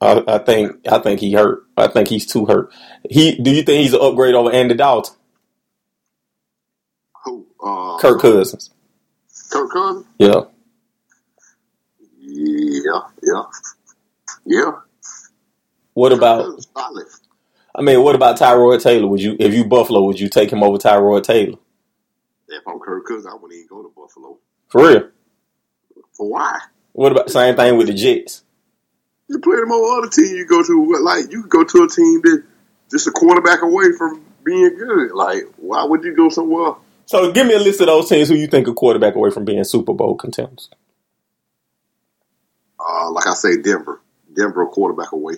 I, 0.01 0.23
I 0.27 0.37
think 0.39 0.85
I 0.91 0.99
think 0.99 1.19
he 1.21 1.31
hurt. 1.33 1.63
I 1.77 1.87
think 1.87 2.09
he's 2.09 2.25
too 2.25 2.45
hurt. 2.45 2.71
He 3.09 3.35
do 3.37 3.51
you 3.51 3.63
think 3.63 3.81
he's 3.83 3.93
an 3.93 4.01
upgrade 4.01 4.35
over 4.35 4.51
Andy 4.51 4.75
Dalton, 4.75 5.15
who? 7.23 7.45
Uh, 7.63 7.97
Kirk 7.99 8.21
Cousins? 8.21 8.71
Kirk 9.49 9.71
Cousins. 9.71 10.05
Yeah. 10.19 10.41
Yeah, 12.19 13.01
yeah, 13.23 13.43
yeah. 14.45 14.71
What 15.93 16.11
about? 16.11 16.59
I 17.77 17.83
mean, 17.83 18.01
what 18.01 18.15
about 18.15 18.39
Tyrod 18.39 18.81
Taylor? 18.81 19.07
Would 19.07 19.21
you, 19.21 19.37
if 19.39 19.53
you 19.53 19.63
Buffalo, 19.63 20.03
would 20.05 20.19
you 20.19 20.29
take 20.29 20.51
him 20.51 20.63
over 20.63 20.79
Tyrod 20.79 21.23
Taylor? 21.23 21.59
If 22.47 22.67
I'm 22.67 22.79
Kirk 22.79 23.05
Cousins, 23.05 23.27
I 23.27 23.35
wouldn't 23.35 23.53
even 23.53 23.67
go 23.67 23.83
to 23.83 23.93
Buffalo. 23.95 24.37
For 24.69 24.87
real? 24.87 25.09
For 26.13 26.27
why? 26.27 26.59
What 26.93 27.11
about 27.11 27.29
same 27.29 27.55
thing 27.55 27.77
with 27.77 27.87
the 27.87 27.93
Jets? 27.93 28.43
You 29.29 29.39
play 29.39 29.57
them 29.57 29.71
on 29.71 29.99
other 29.99 30.09
team 30.09 30.35
you 30.35 30.47
go 30.47 30.63
to. 30.63 30.79
what, 30.79 31.01
Like 31.01 31.31
you 31.31 31.45
go 31.47 31.63
to 31.63 31.83
a 31.83 31.87
team 31.87 32.21
that 32.23 32.43
just 32.89 33.07
a 33.07 33.11
quarterback 33.11 33.61
away 33.61 33.91
from 33.95 34.25
being 34.43 34.75
good. 34.77 35.11
Like 35.11 35.43
why 35.57 35.83
would 35.83 36.03
you 36.03 36.15
go 36.15 36.29
somewhere? 36.29 36.75
So 37.05 37.31
give 37.31 37.45
me 37.45 37.53
a 37.53 37.59
list 37.59 37.81
of 37.81 37.87
those 37.87 38.09
teams 38.09 38.29
who 38.29 38.35
you 38.35 38.47
think 38.47 38.67
are 38.67 38.73
quarterback 38.73 39.15
away 39.15 39.29
from 39.29 39.45
being 39.45 39.63
Super 39.63 39.93
Bowl 39.93 40.15
contenders. 40.15 40.69
Uh, 42.79 43.11
like 43.11 43.27
I 43.27 43.33
say, 43.33 43.61
Denver. 43.61 44.01
Denver 44.33 44.63
a 44.63 44.67
quarterback 44.67 45.11
away. 45.11 45.35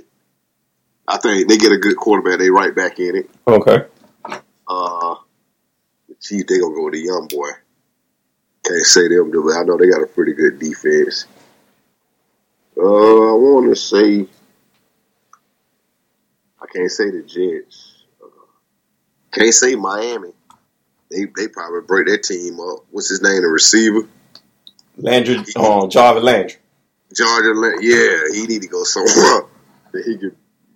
I 1.12 1.18
think 1.18 1.48
they 1.50 1.58
get 1.58 1.72
a 1.72 1.78
good 1.78 1.98
quarterback. 1.98 2.38
They 2.40 2.50
right 2.52 2.74
back 2.76 3.00
in 3.00 3.16
it. 3.16 3.30
Okay. 3.48 3.86
Uh, 4.68 5.16
the 6.08 6.16
Chiefs, 6.22 6.46
they 6.48 6.60
gonna 6.60 6.76
go 6.76 6.86
with 6.86 6.94
a 6.94 7.00
young 7.00 7.28
boy. 7.28 7.50
Can't 8.64 8.86
say 8.86 9.08
them, 9.08 9.32
but 9.32 9.54
I 9.54 9.64
know 9.64 9.78
they 9.78 9.90
got 9.90 10.04
a 10.04 10.08
pretty 10.08 10.34
good 10.34 10.60
defense. 10.60 11.26
Uh, 12.78 12.84
I 12.84 13.34
want 13.34 13.70
to 13.70 13.76
say, 13.76 14.28
I 16.62 16.66
can't 16.72 16.92
say 16.92 17.10
the 17.10 17.24
Jets. 17.24 18.04
Uh, 18.24 18.28
can't 19.32 19.54
say 19.54 19.76
Miami. 19.76 20.30
They 21.10 21.26
they 21.36 21.48
probably 21.48 21.82
break 21.88 22.06
their 22.06 22.20
team 22.20 22.60
up. 22.60 22.86
What's 22.92 23.10
his 23.10 23.24
name? 23.24 23.42
The 23.42 23.48
receiver, 23.48 24.08
Landry, 24.98 25.38
um, 25.56 25.90
Jarvis 25.90 26.24
Landry. 26.24 26.58
Georgia. 27.16 27.54
Lin- 27.60 27.80
Yeah, 27.82 28.20
he 28.32 28.46
need 28.46 28.62
to 28.62 28.68
go 28.68 28.84
somewhere 28.84 29.48
that 29.94 30.04
he 30.06 30.18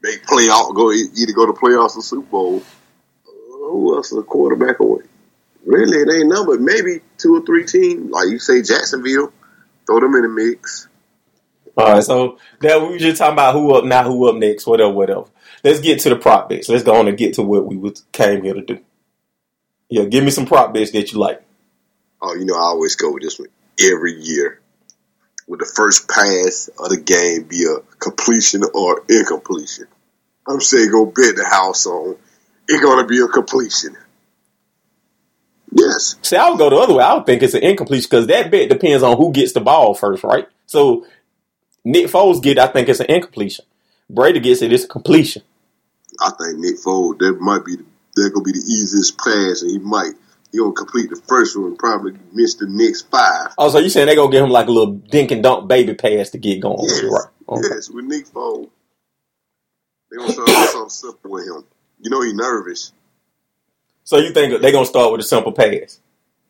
could 0.04 0.10
make 0.10 0.26
playoff. 0.26 0.76
Go 0.76 0.92
either 0.92 1.34
go 1.34 1.46
to 1.46 1.54
playoffs 1.54 1.98
or 1.98 2.02
Super 2.02 2.28
Bowl. 2.28 2.64
Uh, 3.28 3.32
who 3.70 3.96
else 3.96 4.12
is 4.12 4.18
a 4.18 4.24
quarterback 4.24 4.80
away? 4.80 5.04
Really, 5.66 5.98
it 5.98 6.14
ain't 6.14 6.30
none 6.30 6.46
but 6.46 6.60
maybe 6.60 7.02
two 7.18 7.36
or 7.36 7.46
three 7.46 7.66
teams. 7.66 8.12
Like 8.12 8.30
you 8.30 8.40
say, 8.40 8.62
Jacksonville. 8.62 9.32
Throw 9.86 10.00
them 10.00 10.16
in 10.16 10.22
the 10.22 10.30
mix. 10.30 10.88
All 11.76 11.94
right, 11.94 12.04
so 12.04 12.38
that 12.62 12.82
we 12.82 12.90
were 12.90 12.98
just 12.98 13.18
talking 13.18 13.34
about 13.34 13.54
who 13.54 13.74
up 13.74 13.84
now, 13.84 14.04
who 14.04 14.30
up 14.30 14.36
next, 14.36 14.68
whatever, 14.68 14.92
whatever. 14.92 15.26
Let's 15.64 15.80
get 15.80 16.00
to 16.02 16.10
the 16.10 16.16
prop 16.16 16.50
bets. 16.50 16.70
Let's 16.70 16.84
go 16.84 16.96
on 16.96 17.08
and 17.08 17.18
get 17.18 17.34
to 17.36 17.42
what 17.42 17.66
we 17.66 17.92
came 18.12 18.44
here 18.44 18.54
to 18.54 18.62
do. 18.62 18.80
Yeah, 19.90 20.06
give 20.06 20.24
me 20.24 20.30
some 20.30 20.46
prop 20.46 20.74
bets 20.74 20.92
that 20.92 21.12
you 21.12 21.20
like. 21.20 21.44
Oh, 22.22 22.36
you 22.36 22.46
know, 22.46 22.56
I 22.56 22.62
always 22.62 22.96
go 22.96 23.12
with 23.12 23.24
this 23.24 23.40
one 23.40 23.50
every 23.82 24.14
year. 24.14 24.62
With 25.48 25.60
the 25.60 25.72
first 25.76 26.10
pass 26.10 26.70
of 26.80 26.90
the 26.90 27.02
game 27.02 27.44
be 27.44 27.66
a 27.66 27.80
completion 27.98 28.62
or 28.74 29.04
incompletion. 29.10 29.88
I'm 30.48 30.62
saying 30.62 30.92
go 30.92 31.06
bet 31.06 31.36
the 31.36 31.46
house 31.46 31.86
on 31.86 32.18
it's 32.68 32.84
gonna 32.84 33.06
be 33.06 33.20
a 33.20 33.28
completion. 33.28 33.96
Yes. 35.72 36.16
See, 36.22 36.36
I 36.36 36.50
would 36.50 36.60
go 36.60 36.70
the 36.70 36.78
other 36.78 36.94
way. 36.94 37.04
I 37.04 37.14
would 37.16 37.26
think 37.26 37.42
it's 37.42 37.56
an 37.56 37.64
incompletion 37.64 38.08
because 38.10 38.28
that 38.28 38.52
bet 38.52 38.70
depends 38.70 39.04
on 39.04 39.18
who 39.18 39.32
gets 39.32 39.54
the 39.54 39.62
ball 39.62 39.94
first, 39.94 40.24
right? 40.24 40.48
So 40.66 41.06
Nick 41.84 42.08
Foles 42.08 42.42
get, 42.42 42.60
I 42.60 42.68
think 42.68 42.90
it's 42.90 43.00
an 43.00 43.08
incompletion. 43.08 43.66
Brady 44.10 44.40
gets 44.40 44.62
it, 44.62 44.72
it's 44.72 44.84
a 44.84 44.88
completion. 44.88 45.42
I 46.22 46.30
think 46.30 46.60
Nick 46.60 46.76
Foles, 46.76 47.18
that 47.20 47.38
might 47.40 47.66
be 47.66 47.76
that 47.76 48.32
gonna 48.34 48.44
be 48.44 48.52
the 48.52 48.60
easiest 48.60 49.18
pass 49.18 49.64
and 49.64 49.72
he 49.72 49.80
might 49.80 50.14
he 50.54 50.60
gonna 50.60 50.72
complete 50.72 51.10
the 51.10 51.16
first 51.28 51.58
one 51.60 51.76
probably 51.76 52.14
miss 52.32 52.54
the 52.56 52.68
next 52.68 53.10
five. 53.12 53.54
Oh, 53.58 53.70
so 53.70 53.80
you 53.80 53.90
saying 53.90 54.06
they 54.08 54.16
gonna 54.16 54.32
give 54.32 54.44
him 54.44 54.52
like 54.52 54.68
a 54.68 54.72
little 54.72 54.94
dink 54.94 55.32
and 55.32 55.42
dunk 55.44 55.68
baby 55.68 55.96
pass 55.96 56.30
to 56.30 56.38
get 56.38 56.62
going, 56.62 56.78
Yes. 56.88 57.04
right? 57.04 57.28
Okay. 57.50 57.68
Yes, 57.72 57.90
with 57.90 58.06
Nick 58.06 58.28
Foles. 58.28 58.70
They 60.12 60.18
gonna 60.18 60.32
start 60.32 60.48
with 60.48 60.70
something 60.70 60.90
simple 60.90 61.32
with 61.32 61.46
him. 61.48 61.66
You 62.02 62.12
know 62.12 62.22
he 62.22 62.34
nervous. 62.34 62.94
So 64.04 64.18
you 64.18 64.32
think 64.32 64.62
they're 64.62 64.72
gonna 64.72 64.86
start 64.86 65.12
with 65.12 65.22
a 65.22 65.24
simple 65.24 65.52
pass? 65.54 66.00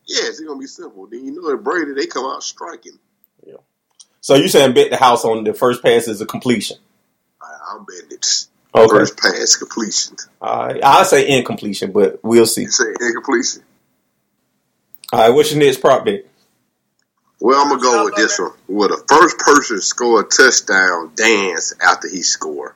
Yes, 0.05 0.27
it's 0.27 0.39
gonna 0.41 0.59
be 0.59 0.67
simple. 0.67 1.07
Then 1.07 1.25
you 1.25 1.41
know 1.41 1.53
at 1.53 1.63
Brady 1.63 1.93
they 1.93 2.05
come 2.07 2.25
out 2.25 2.43
striking. 2.43 2.99
Yeah. 3.47 3.55
So 4.19 4.35
you 4.35 4.49
saying 4.49 4.73
bet 4.73 4.89
the 4.91 4.97
house 4.97 5.23
on 5.23 5.45
the 5.45 5.53
first 5.53 5.81
pass 5.81 6.09
is 6.09 6.19
a 6.19 6.25
completion? 6.25 6.77
I, 7.41 7.45
I'm 7.73 7.85
betting 7.85 8.09
it's 8.11 8.49
Okay. 8.75 8.89
first 8.89 9.17
pass 9.17 9.55
completion. 9.55 10.17
Right. 10.41 10.83
I 10.83 11.03
say 11.03 11.27
incompletion, 11.37 11.91
but 11.93 12.19
we'll 12.23 12.45
see. 12.47 12.63
You 12.63 12.69
say 12.71 12.85
incompletion. 12.99 13.61
All 15.13 15.19
right. 15.19 15.29
What's 15.29 15.51
your 15.53 15.63
next 15.63 15.79
prop 15.79 16.05
bet? 16.05 16.25
Well, 17.39 17.61
I'm 17.61 17.69
gonna 17.69 17.81
go 17.83 18.05
with 18.05 18.15
this 18.15 18.39
one. 18.39 18.53
Will 18.67 18.87
the 18.87 19.03
first 19.07 19.37
person 19.37 19.79
score 19.79 20.21
a 20.21 20.23
touchdown 20.23 21.11
dance 21.15 21.71
after 21.79 22.09
he 22.09 22.23
score? 22.23 22.75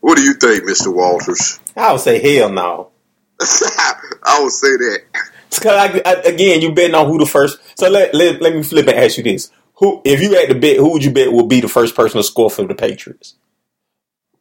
What 0.00 0.16
do 0.16 0.22
you 0.22 0.32
think, 0.32 0.64
Mr. 0.64 0.90
Walters? 0.90 1.60
I 1.76 1.92
would 1.92 2.00
say 2.00 2.18
hell 2.18 2.48
no. 2.48 2.92
I 3.40 4.40
would 4.42 4.52
say 4.52 4.68
that. 4.68 5.02
Cause 5.50 5.66
I, 5.66 6.00
I, 6.06 6.12
again, 6.22 6.62
you 6.62 6.72
betting 6.72 6.94
on 6.94 7.06
who 7.06 7.18
the 7.18 7.26
first. 7.26 7.58
So 7.78 7.90
let, 7.90 8.14
let 8.14 8.40
let 8.40 8.54
me 8.54 8.62
flip 8.62 8.86
and 8.86 8.98
ask 8.98 9.18
you 9.18 9.24
this: 9.24 9.50
Who, 9.74 10.00
if 10.06 10.22
you 10.22 10.32
had 10.32 10.48
to 10.48 10.54
bet, 10.54 10.78
who 10.78 10.92
would 10.92 11.04
you 11.04 11.10
bet 11.10 11.30
will 11.30 11.46
be 11.46 11.60
the 11.60 11.68
first 11.68 11.94
person 11.94 12.16
to 12.16 12.24
score 12.24 12.48
for 12.48 12.64
the 12.64 12.74
Patriots? 12.74 13.34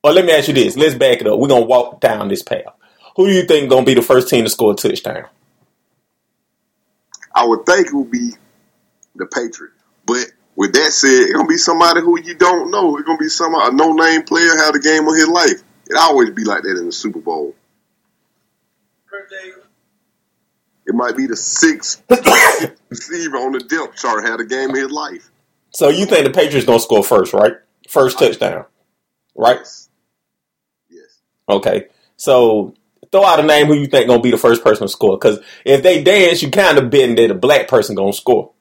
Or 0.06 0.14
let 0.14 0.24
me 0.24 0.32
ask 0.32 0.48
you 0.48 0.54
this: 0.54 0.78
Let's 0.78 0.96
back 0.96 1.20
it 1.20 1.28
up. 1.28 1.38
We're 1.38 1.50
gonna 1.50 1.66
walk 1.66 2.00
down 2.00 2.30
this 2.30 2.44
path. 2.44 2.64
Who 3.18 3.28
do 3.28 3.34
you 3.34 3.44
think 3.44 3.70
gonna 3.70 3.86
be 3.86 3.96
the 3.96 4.02
first 4.02 4.30
team 4.30 4.46
to 4.46 4.50
score 4.50 4.72
a 4.72 4.76
touchdown? 4.76 5.28
I 7.34 7.46
would 7.46 7.66
think 7.66 7.88
it 7.88 7.94
would 7.94 8.12
be 8.12 8.32
the 9.16 9.26
Patriot. 9.26 9.72
But 10.06 10.26
with 10.56 10.74
that 10.74 10.92
said, 10.92 11.10
it's 11.10 11.34
gonna 11.34 11.48
be 11.48 11.58
somebody 11.58 12.02
who 12.02 12.20
you 12.20 12.36
don't 12.36 12.72
know. 12.72 12.98
It's 12.98 13.06
gonna 13.06 13.18
be 13.18 13.30
some 13.30 13.56
a 13.56 13.72
no 13.72 13.94
name 13.94 14.24
player 14.24 14.56
had 14.58 14.76
a 14.76 14.80
game 14.80 15.08
of 15.08 15.16
his 15.16 15.28
life. 15.28 15.64
It 15.88 15.98
always 15.98 16.32
be 16.32 16.44
like 16.44 16.64
that 16.64 16.78
in 16.78 16.86
the 16.86 16.92
Super 16.92 17.20
Bowl. 17.20 17.56
It 20.86 20.96
might 20.96 21.16
be 21.16 21.28
the 21.28 21.36
sixth 21.36 22.04
receiver 22.90 23.38
on 23.38 23.52
the 23.52 23.60
depth 23.60 23.98
chart 23.98 24.26
had 24.26 24.40
a 24.40 24.46
game 24.46 24.72
of 24.72 24.76
his 24.76 24.92
life. 24.92 25.30
So 25.72 25.90
you 25.90 26.06
think 26.06 26.26
the 26.26 26.32
Patriots 26.32 26.66
gonna 26.66 26.80
score 26.80 27.04
first, 27.04 27.34
right? 27.34 27.54
First 27.88 28.18
touchdown, 28.18 28.66
right? 29.36 29.58
Yes. 29.58 29.90
Yes. 30.90 31.22
Okay. 31.48 31.88
So 32.18 32.74
throw 33.12 33.24
out 33.26 33.40
a 33.40 33.44
name 33.44 33.68
who 33.68 33.74
you 33.74 33.88
think 33.88 34.08
gonna 34.08 34.22
be 34.22 34.32
the 34.32 34.38
first 34.38 34.64
person 34.64 34.86
to 34.88 34.92
score. 34.92 35.18
Because 35.18 35.40
if 35.66 35.84
they 35.84 36.04
dance, 36.04 36.42
you 36.42 36.52
kind 36.52 36.78
of 36.78 36.90
betting 36.90 37.16
that 37.16 37.32
a 37.32 37.36
black 37.36 37.68
person 37.68 37.96
gonna 37.96 38.14
score. 38.14 38.52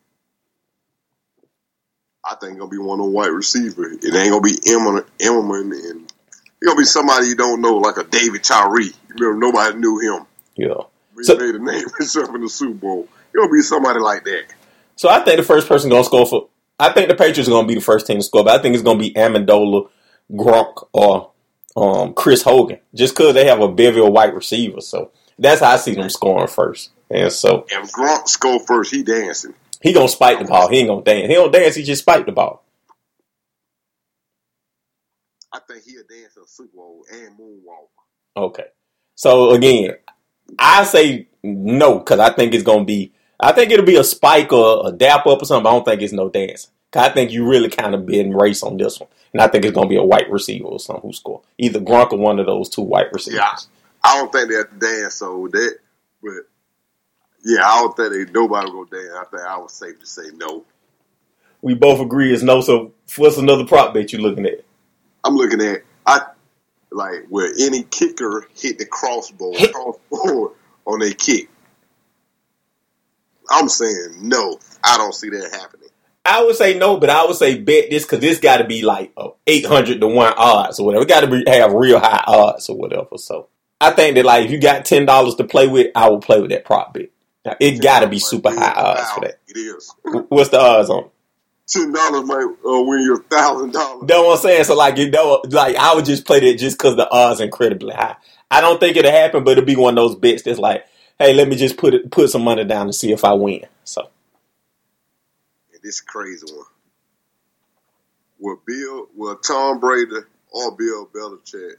I 2.25 2.35
think 2.37 2.53
it's 2.53 2.59
gonna 2.59 2.71
be 2.71 2.79
one 2.79 3.01
of 3.01 3.07
the 3.07 3.11
white 3.13 3.33
receiver. 3.33 3.85
It 3.91 4.15
ain't 4.15 4.31
gonna 4.31 4.41
be 4.41 4.59
Emmerman, 4.67 5.05
Emmerman 5.21 5.73
and 5.73 6.13
it's 6.33 6.67
gonna 6.67 6.77
be 6.79 6.85
somebody 6.85 7.29
you 7.29 7.37
don't 7.37 7.61
know, 7.61 7.77
like 7.77 7.97
a 7.97 8.05
David 8.05 8.43
Tyree. 8.45 8.93
Remember, 9.09 9.39
nobody 9.39 9.79
knew 9.79 9.99
him. 10.01 10.27
Yeah. 10.57 10.75
He 11.17 11.25
So- 11.25 11.37
made 11.37 11.55
a 11.55 11.59
name 11.59 11.85
himself 11.99 12.35
in 12.35 12.43
the 12.43 12.49
Super 12.49 12.75
Bowl. 12.75 13.09
It's 13.33 13.37
gonna 13.37 13.51
be 13.53 13.61
somebody 13.63 14.01
like 14.01 14.25
that. 14.25 14.45
So 14.97 15.09
I 15.09 15.21
think 15.21 15.37
the 15.39 15.43
first 15.45 15.69
person 15.69 15.91
gonna 15.91 16.05
score 16.05 16.27
for. 16.27 16.49
I 16.81 16.93
think 16.93 17.09
the 17.09 17.15
Patriots 17.15 17.49
are 17.49 17.53
gonna 17.53 17.67
be 17.69 17.75
the 17.75 17.81
first 17.81 18.07
team 18.07 18.19
to 18.19 18.23
score, 18.23 18.45
but 18.45 18.59
I 18.59 18.63
think 18.63 18.75
it's 18.75 18.85
gonna 18.85 18.99
be 18.99 19.13
Amendola, 19.13 19.89
Gronk, 20.33 20.87
or 20.93 21.31
um, 21.81 22.15
Chris 22.15 22.43
Hogan, 22.43 22.79
just 22.95 23.15
because 23.17 23.35
they 23.35 23.47
have 23.47 23.61
a 23.61 23.69
bevy 23.69 24.01
of 24.01 24.13
white 24.13 24.35
receivers. 24.35 24.87
So 24.89 25.13
that's 25.39 25.61
how 25.61 25.71
I 25.73 25.77
see 25.77 25.95
them 25.95 26.11
scoring 26.11 26.49
first. 26.49 26.91
And 27.11 27.33
so 27.33 27.65
If 27.69 27.93
Gronk 27.93 28.29
score 28.29 28.61
first, 28.67 28.93
he 28.95 29.03
dancing. 29.03 29.55
he 29.81 29.93
gonna 29.93 30.09
spike 30.09 30.39
the 30.39 30.45
ball. 30.45 30.69
He 30.69 30.79
ain't 30.79 30.89
gonna 30.89 31.03
dance. 31.03 31.29
He 31.29 31.35
don't 31.35 31.53
dance. 31.53 31.75
He 31.77 31.83
just 31.85 32.03
spike 32.03 32.27
the 32.27 32.33
ball. 32.33 32.65
I 35.53 35.61
think 35.69 35.85
he'll 35.85 36.03
dance 36.09 36.35
the 36.35 36.43
Super 36.47 36.77
Bowl 36.77 37.05
and 37.11 37.39
moonwalk. 37.39 37.89
Okay. 38.37 38.67
So 39.15 39.51
again, 39.53 39.93
I 40.59 40.85
say 40.85 41.29
no 41.43 41.99
because 41.99 42.21
I 42.21 42.31
think 42.35 42.55
it's 42.55 42.65
gonna 42.65 42.85
be. 42.85 43.13
I 43.41 43.53
think 43.53 43.71
it'll 43.71 43.87
be 43.87 43.97
a 43.97 44.05
spike 44.05 44.53
or 44.53 44.89
a 44.89 44.93
dap 44.93 45.27
up 45.27 45.41
or 45.41 45.45
something. 45.45 45.67
I 45.67 45.73
don't 45.73 45.85
think 45.85 46.03
it's 46.03 46.13
no 46.13 46.29
dance. 46.29 46.71
I 46.95 47.11
think 47.11 47.31
you 47.31 47.49
really 47.49 47.69
kind 47.69 47.95
of 47.95 48.07
been 48.07 48.35
race 48.35 48.63
on 48.63 48.77
this 48.77 48.99
one, 48.99 49.09
and 49.33 49.43
I 49.43 49.49
think 49.49 49.65
it's 49.65 49.75
gonna 49.75 49.89
be 49.89 49.97
a 49.97 50.03
white 50.03 50.31
receiver 50.31 50.67
or 50.67 50.81
something 50.81 51.09
who 51.09 51.13
score 51.13 51.43
either 51.59 51.81
Gronk 51.81 52.13
or 52.13 52.19
one 52.19 52.39
of 52.39 52.47
those 52.47 52.69
two 52.69 52.83
white 52.83 53.13
receivers. 53.13 53.39
Yeah. 53.39 53.57
I 54.03 54.17
don't 54.17 54.33
think 54.33 54.49
they 54.49 54.55
have 54.55 54.71
to 54.71 54.79
dance, 54.79 55.15
so 55.17 55.49
that, 55.53 55.79
but 56.23 56.33
Yeah, 57.45 57.61
I 57.65 57.81
don't 57.81 57.97
think 57.97 58.13
they, 58.13 58.33
nobody 58.33 58.71
go 58.71 58.85
down. 58.85 59.11
I 59.17 59.25
think 59.31 59.43
I 59.43 59.59
was 59.59 59.73
safe 59.73 59.99
to 60.01 60.07
say 60.07 60.31
no. 60.35 60.65
We 61.63 61.75
both 61.75 62.01
agree 62.01 62.33
it's 62.33 62.43
no. 62.43 62.61
So 62.61 62.93
what's 63.17 63.39
another 63.39 63.67
prop 63.67 63.95
bet 63.95 64.13
you 64.13 64.21
looking 64.21 64.47
at? 64.47 64.65
I'm 65.25 65.35
looking 65.35 65.61
at 65.61 65.83
I 66.07 66.21
like 66.91 67.27
where 67.29 67.53
any 67.59 67.83
kicker 67.83 68.49
hit 68.55 68.79
the 68.79 68.87
crossbow 68.87 69.53
crossboard 69.53 70.53
on 70.87 71.03
a 71.03 71.13
kick. 71.13 71.49
I'm 73.51 73.69
saying 73.69 74.17
no. 74.21 74.59
I 74.85 74.97
don't 74.97 75.15
see 75.15 75.31
that 75.31 75.51
happening. 75.53 75.89
I 76.29 76.45
would 76.45 76.57
say 76.57 76.77
no, 76.79 76.99
but 76.99 77.09
I 77.09 77.25
would 77.25 77.37
say 77.37 77.59
bet 77.59 77.89
this 77.89 78.05
because 78.05 78.21
this 78.21 78.39
got 78.39 78.59
to 78.59 78.65
be 78.65 78.83
like 78.83 79.13
a 79.17 79.31
eight 79.47 79.65
hundred 79.65 80.01
to 80.01 80.07
one 80.07 80.35
odds 80.37 80.79
or 80.79 80.87
whatever. 80.87 81.05
It 81.05 81.09
got 81.09 81.21
to 81.21 81.27
be 81.27 81.43
have 81.47 81.73
real 81.73 81.99
high 81.99 82.23
odds 82.27 82.69
or 82.69 82.77
whatever. 82.77 83.17
So 83.17 83.49
I 83.81 83.93
think 83.93 84.17
that 84.17 84.27
like 84.27 84.45
if 84.45 84.51
you 84.51 84.61
got 84.61 84.85
ten 84.85 85.07
dollars 85.07 85.37
to 85.37 85.45
play 85.45 85.69
with, 85.69 85.91
I 85.95 86.11
will 86.11 86.21
play 86.21 86.41
with 86.41 86.51
that 86.51 86.67
prop 86.67 86.93
bet. 86.93 87.09
Now, 87.47 87.55
it 87.59 87.81
got 87.81 88.01
to 88.01 88.09
be 88.09 88.19
super 88.19 88.51
high 88.51 88.75
odds 88.75 89.11
for 89.11 89.21
that. 89.21 89.41
It 89.49 89.57
is. 89.57 89.95
What's 90.29 90.51
the 90.51 90.61
odds 90.61 90.91
on? 90.91 91.05
it? 91.05 91.11
Ten 91.67 91.93
dollars 91.93 92.25
might 92.25 92.45
uh, 92.45 92.83
win 92.83 93.01
you 93.01 93.17
a 93.17 93.23
thousand 93.35 93.73
dollars. 93.73 94.09
Know 94.09 94.25
what 94.25 94.37
I'm 94.37 94.43
saying? 94.43 94.65
So 94.65 94.77
like 94.77 94.99
you 94.99 95.11
know, 95.11 95.43
like 95.49 95.77
I 95.77 95.95
would 95.95 96.05
just 96.05 96.27
play 96.27 96.41
that 96.41 96.59
just 96.59 96.77
because 96.77 96.97
the 96.97 97.11
odds 97.11 97.41
incredibly 97.41 97.95
high. 97.95 98.17
I 98.51 98.61
don't 98.61 98.79
think 98.79 98.97
it'll 98.97 99.11
happen, 99.11 99.45
but 99.45 99.53
it'll 99.53 99.65
be 99.65 99.77
one 99.77 99.97
of 99.97 100.09
those 100.09 100.17
bets 100.17 100.43
that's 100.43 100.59
like, 100.59 100.85
hey, 101.19 101.33
let 101.33 101.49
me 101.49 101.57
just 101.57 101.77
put 101.77 101.95
it, 101.95 102.11
put 102.11 102.31
some 102.31 102.43
money 102.43 102.65
down 102.65 102.83
and 102.83 102.95
see 102.95 103.13
if 103.13 103.25
I 103.25 103.33
win. 103.33 103.67
So 103.85 104.09
this 105.89 106.03
crazy 106.03 106.45
one. 106.53 106.67
Will 108.39 108.61
Bill, 108.67 109.09
will 109.17 109.37
Tom 109.37 109.81
Brady 109.81 110.17
or 110.51 110.77
Bill 110.77 111.07
Belichick 111.07 111.77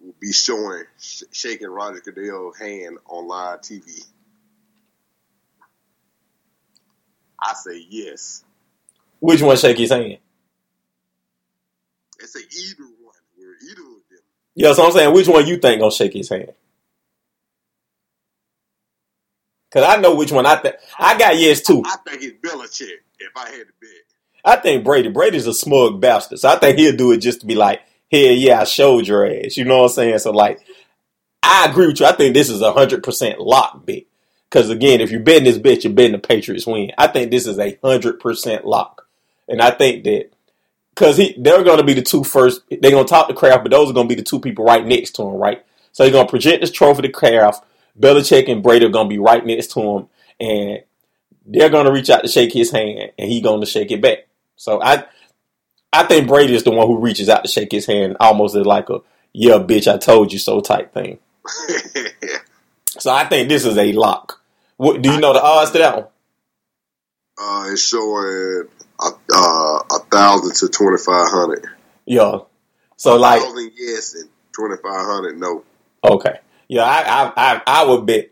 will 0.00 0.14
be 0.20 0.32
showing 0.32 0.84
sh- 1.00 1.24
shaking 1.32 1.66
Roger 1.66 2.00
Goodell's 2.00 2.56
hand 2.58 2.98
on 3.06 3.26
live 3.26 3.60
TV? 3.62 4.04
I 7.42 7.54
say 7.54 7.84
yes. 7.90 8.44
which 9.18 9.42
one 9.42 9.56
shake 9.56 9.78
his 9.78 9.90
hand? 9.90 10.18
It's 12.20 12.36
a 12.36 12.38
either 12.38 12.84
one. 13.02 13.14
Where 13.36 13.54
either 13.68 13.82
of 13.82 14.08
them. 14.10 14.20
Yeah, 14.54 14.72
so 14.74 14.86
I'm 14.86 14.92
saying 14.92 15.12
which 15.12 15.26
one 15.26 15.44
you 15.46 15.56
think 15.58 15.80
gonna 15.80 15.90
shake 15.90 16.12
his 16.12 16.28
hand? 16.28 16.52
Cause 19.70 19.84
I 19.84 20.00
know 20.00 20.14
which 20.14 20.32
one 20.32 20.46
I 20.46 20.56
think. 20.56 20.76
I 20.98 21.18
got 21.18 21.38
yes 21.38 21.60
too. 21.60 21.82
I 21.84 21.96
think 22.06 22.22
it's 22.22 22.38
Belichick. 22.40 22.96
If 23.18 23.36
I 23.36 23.50
had 23.50 23.66
to 23.66 23.72
bet, 23.80 23.90
I 24.44 24.56
think 24.56 24.84
Brady. 24.84 25.10
Brady's 25.10 25.46
a 25.46 25.52
smug 25.52 26.00
bastard, 26.00 26.38
so 26.38 26.48
I 26.48 26.56
think 26.58 26.78
he'll 26.78 26.96
do 26.96 27.12
it 27.12 27.18
just 27.18 27.40
to 27.40 27.46
be 27.46 27.54
like, 27.54 27.82
"Hell 28.10 28.20
yeah, 28.20 28.60
I 28.60 28.64
showed 28.64 29.06
your 29.06 29.26
ass." 29.26 29.56
You 29.56 29.64
know 29.64 29.78
what 29.78 29.84
I'm 29.84 29.90
saying? 29.90 30.18
So 30.20 30.30
like, 30.30 30.60
I 31.42 31.66
agree 31.68 31.88
with 31.88 32.00
you. 32.00 32.06
I 32.06 32.12
think 32.12 32.34
this 32.34 32.48
is 32.48 32.62
a 32.62 32.72
hundred 32.72 33.02
percent 33.02 33.40
lock 33.40 33.84
bet. 33.84 34.04
Because 34.48 34.70
again, 34.70 35.02
if 35.02 35.10
you're 35.10 35.20
betting 35.20 35.44
this 35.44 35.58
bet, 35.58 35.84
you're 35.84 35.92
betting 35.92 36.12
the 36.12 36.18
Patriots 36.18 36.66
win. 36.66 36.92
I 36.96 37.08
think 37.08 37.30
this 37.30 37.46
is 37.46 37.58
a 37.58 37.78
hundred 37.84 38.20
percent 38.20 38.64
lock, 38.64 39.06
and 39.48 39.60
I 39.60 39.70
think 39.70 40.04
that 40.04 40.30
because 40.94 41.16
he 41.16 41.34
they're 41.38 41.62
going 41.62 41.78
to 41.78 41.84
be 41.84 41.94
the 41.94 42.02
two 42.02 42.24
first. 42.24 42.62
They're 42.70 42.90
going 42.90 43.04
to 43.04 43.10
talk 43.10 43.28
to 43.28 43.34
Kraft, 43.34 43.64
but 43.64 43.70
those 43.70 43.90
are 43.90 43.94
going 43.94 44.08
to 44.08 44.14
be 44.14 44.20
the 44.20 44.26
two 44.26 44.40
people 44.40 44.64
right 44.64 44.84
next 44.84 45.12
to 45.16 45.22
him, 45.22 45.34
right? 45.34 45.64
So 45.92 46.02
they're 46.02 46.12
going 46.12 46.26
to 46.26 46.30
project 46.30 46.62
this 46.62 46.70
trophy 46.70 47.02
to 47.02 47.08
Kraft. 47.10 47.64
Belichick 47.98 48.50
and 48.50 48.62
Brady 48.62 48.86
are 48.86 48.90
going 48.90 49.06
to 49.06 49.14
be 49.14 49.18
right 49.18 49.44
next 49.44 49.72
to 49.72 49.80
him, 49.80 50.08
and 50.40 50.82
they're 51.46 51.70
going 51.70 51.86
to 51.86 51.92
reach 51.92 52.10
out 52.10 52.22
to 52.22 52.28
shake 52.28 52.52
his 52.52 52.70
hand, 52.70 53.12
and 53.18 53.30
he's 53.30 53.42
going 53.42 53.60
to 53.60 53.66
shake 53.66 53.90
it 53.90 54.00
back. 54.00 54.26
So 54.56 54.80
I, 54.82 55.04
I 55.92 56.04
think 56.04 56.28
Brady 56.28 56.54
is 56.54 56.64
the 56.64 56.70
one 56.70 56.86
who 56.86 56.98
reaches 56.98 57.28
out 57.28 57.44
to 57.44 57.50
shake 57.50 57.72
his 57.72 57.86
hand, 57.86 58.16
almost 58.20 58.54
as 58.56 58.66
like 58.66 58.90
a 58.90 58.98
"yeah, 59.32 59.54
bitch, 59.58 59.92
I 59.92 59.98
told 59.98 60.32
you 60.32 60.38
so" 60.38 60.60
type 60.60 60.92
thing. 60.92 61.18
So 62.98 63.12
I 63.12 63.26
think 63.26 63.48
this 63.48 63.64
is 63.64 63.78
a 63.78 63.92
lock. 63.92 64.40
What, 64.76 65.02
do 65.02 65.12
you 65.12 65.20
know 65.20 65.32
the 65.32 65.40
odds 65.40 65.70
to 65.70 65.78
that 65.78 65.94
one? 65.94 66.06
uh, 67.40 67.68
it's 67.70 67.86
showing 67.86 68.68
a, 69.00 69.06
uh, 69.06 69.82
a 69.90 69.98
thousand 70.10 70.54
to 70.56 70.68
twenty 70.68 70.98
five 70.98 71.30
hundred. 71.30 71.66
Yeah. 72.04 72.40
So 72.96 73.16
like, 73.16 73.42
thousand 73.42 73.72
yes 73.76 74.14
and 74.14 74.28
twenty 74.52 74.76
five 74.76 75.06
hundred 75.06 75.38
no. 75.38 75.64
okay, 76.02 76.40
yeah, 76.68 76.84
I 76.84 77.02
I 77.02 77.32
I, 77.36 77.62
I 77.66 77.84
would 77.86 78.06
bet. 78.06 78.30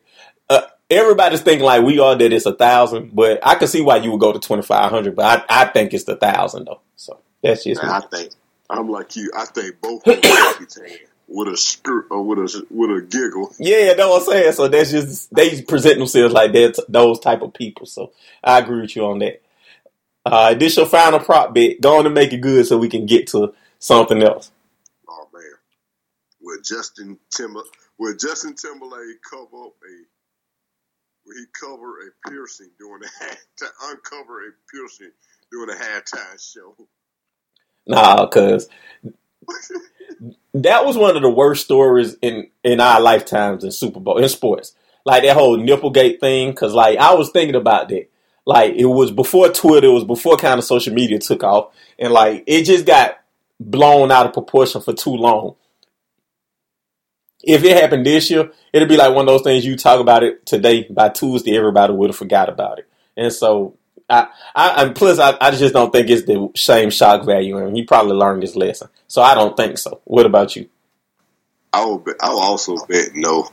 Uh, 0.49 0.63
everybody's 0.91 1.41
thinking 1.41 1.65
like 1.65 1.83
we 1.83 1.99
are 1.99 2.17
that 2.17 2.33
it's 2.33 2.47
a 2.47 2.55
thousand, 2.55 3.15
but 3.15 3.41
I 3.47 3.57
can 3.57 3.69
see 3.69 3.81
why 3.81 3.97
you 3.97 4.13
would 4.13 4.21
go 4.21 4.33
to 4.33 4.39
twenty 4.39 4.63
five 4.63 4.91
hundred. 4.91 5.17
But 5.17 5.45
I, 5.49 5.63
I 5.63 5.65
think 5.67 5.93
it's 5.93 6.05
the 6.05 6.17
thousand 6.17 6.67
though. 6.67 6.81
So 6.97 7.19
that's 7.43 7.65
just 7.65 7.83
me. 7.83 7.89
I 7.89 8.01
think 8.01 8.33
I'm 8.71 8.89
like 8.89 9.17
you. 9.17 9.31
I 9.37 9.47
think 9.47 9.81
both 9.81 10.07
of 10.07 10.23
them 10.23 10.31
will 10.31 10.59
be 10.59 10.67
taken 10.67 11.07
with 11.29 11.49
a 11.49 11.57
skirt 11.57 12.07
or 12.11 12.23
with 12.23 12.39
a 12.39 12.67
with 12.71 12.91
a 12.91 13.03
giggle. 13.03 13.53
Yeah, 13.59 13.95
that's 13.95 14.09
what 14.09 14.21
I'm 14.21 14.27
saying. 14.27 14.53
So 14.53 14.69
that's 14.69 14.91
just 14.91 15.35
they 15.35 15.63
present 15.63 15.99
themselves 15.99 16.35
like 16.35 16.53
that 16.53 16.85
those 16.89 17.21
type 17.21 17.43
of 17.43 17.55
people. 17.55 17.87
So 17.87 18.13
I 18.43 18.59
agree 18.59 18.83
with 18.83 18.97
you 18.97 19.07
on 19.07 19.19
that. 19.21 19.43
Uh, 20.25 20.55
this 20.55 20.77
your 20.77 20.87
final 20.87 21.21
prop 21.21 21.55
bet. 21.55 21.81
Go 21.81 21.99
on 21.99 22.07
and 22.07 22.15
make 22.15 22.33
it 22.33 22.41
good 22.41 22.67
so 22.67 22.79
we 22.79 22.89
can 22.89 23.07
get 23.07 23.29
to 23.29 23.55
something 23.79 24.23
else. 24.23 24.51
Oh 25.09 25.29
man, 25.33 25.43
will 26.41 26.61
Justin 26.63 27.19
Timber 27.31 27.63
will 27.99 28.17
Justin 28.17 28.55
Timberlake 28.55 29.21
cover 29.29 29.65
up 29.65 29.75
a 29.83 29.95
will 31.27 31.37
he 31.37 31.45
cover 31.59 31.99
a 32.01 32.31
piercing 32.31 32.71
during 32.79 33.01
the 33.01 33.11
half, 33.21 33.37
to 33.59 33.67
uncover 33.85 34.41
a 34.41 34.51
piercing 34.71 35.11
during 35.51 35.69
the 35.69 35.75
halftime 35.75 36.41
show? 36.41 36.75
Nah, 37.87 38.27
cause 38.27 38.69
that 40.55 40.85
was 40.85 40.97
one 40.97 41.17
of 41.17 41.23
the 41.23 41.31
worst 41.31 41.65
stories 41.65 42.17
in 42.23 42.49
in 42.65 42.81
our 42.81 43.01
lifetimes 43.01 43.65
in 43.65 43.71
Super 43.73 44.01
Bowl 44.01 44.19
in 44.19 44.29
sports. 44.29 44.75
Like 45.05 45.23
that 45.23 45.37
whole 45.37 45.57
Nipplegate 45.57 46.19
thing, 46.19 46.53
cause 46.55 46.75
like 46.75 46.99
I 46.99 47.15
was 47.15 47.31
thinking 47.31 47.55
about 47.55 47.89
that. 47.91 48.09
Like 48.45 48.75
it 48.75 48.87
was 48.87 49.11
before 49.11 49.49
Twitter, 49.49 49.89
it 49.89 49.93
was 49.93 50.05
before 50.05 50.37
kind 50.37 50.59
of 50.59 50.65
social 50.65 50.95
media 50.95 51.19
took 51.19 51.43
off, 51.43 51.73
and 51.99 52.13
like 52.13 52.45
it 52.47 52.65
just 52.65 52.87
got 52.87 53.19
blown 53.59 54.11
out 54.11 54.27
of 54.27 54.33
proportion 54.33 54.81
for 54.81 54.93
too 54.93 55.15
long. 55.15 55.57
If 57.47 57.63
it 57.63 57.81
happened 57.81 58.05
this 58.05 58.29
year, 58.29 58.51
it'd 58.73 58.89
be 58.89 58.97
like 58.97 59.15
one 59.15 59.29
of 59.29 59.29
those 59.29 59.43
things 59.43 59.65
you 59.65 59.77
talk 59.77 60.01
about 60.01 60.25
it 60.25 60.45
today. 60.45 60.83
By 60.91 61.11
Tuesday, 61.11 61.57
everybody 61.57 61.93
would 61.93 62.11
have 62.11 62.17
forgot 62.17 62.49
about 62.49 62.81
it. 62.81 62.89
And 63.17 63.33
so, 63.33 63.79
I, 64.11 64.27
I 64.55 64.83
and 64.83 64.97
plus, 64.97 65.21
I, 65.21 65.37
I 65.41 65.53
just 65.53 65.73
don't 65.73 65.93
think 65.93 66.11
it's 66.11 66.27
the 66.27 66.51
same 66.57 66.91
shock 66.91 67.25
value. 67.25 67.57
And 67.59 67.77
he 67.77 67.85
probably 67.85 68.15
learned 68.15 68.43
his 68.43 68.57
lesson. 68.57 68.89
So 69.07 69.23
I 69.23 69.35
don't 69.37 69.57
think 69.57 69.79
so. 69.79 70.01
What 70.05 70.27
about 70.27 70.57
you? 70.57 70.69
I 71.73 71.85
will. 71.85 72.05
I 72.21 72.31
will 72.31 72.41
also 72.41 72.77
bet 72.87 73.11
no. 73.15 73.49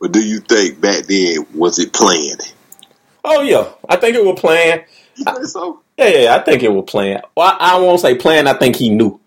But 0.00 0.12
do 0.12 0.24
you 0.24 0.40
think 0.40 0.80
back 0.80 1.06
then 1.06 1.46
was 1.54 1.78
it 1.78 1.92
planned? 1.92 2.54
Oh 3.24 3.40
yeah, 3.42 3.70
I 3.88 3.96
think 3.96 4.16
it 4.16 4.24
was 4.24 4.38
planned. 4.38 4.84
You 5.16 5.24
think 5.24 5.46
so? 5.46 5.80
Yeah, 5.96 6.08
yeah, 6.08 6.36
I 6.36 6.44
think 6.44 6.62
it 6.62 6.72
was 6.72 6.84
planned. 6.86 7.22
Well, 7.36 7.56
I, 7.58 7.74
I 7.74 7.78
won't 7.80 8.00
say 8.00 8.16
planned. 8.16 8.48
I 8.48 8.54
think 8.54 8.76
he 8.76 8.90
knew 8.90 9.18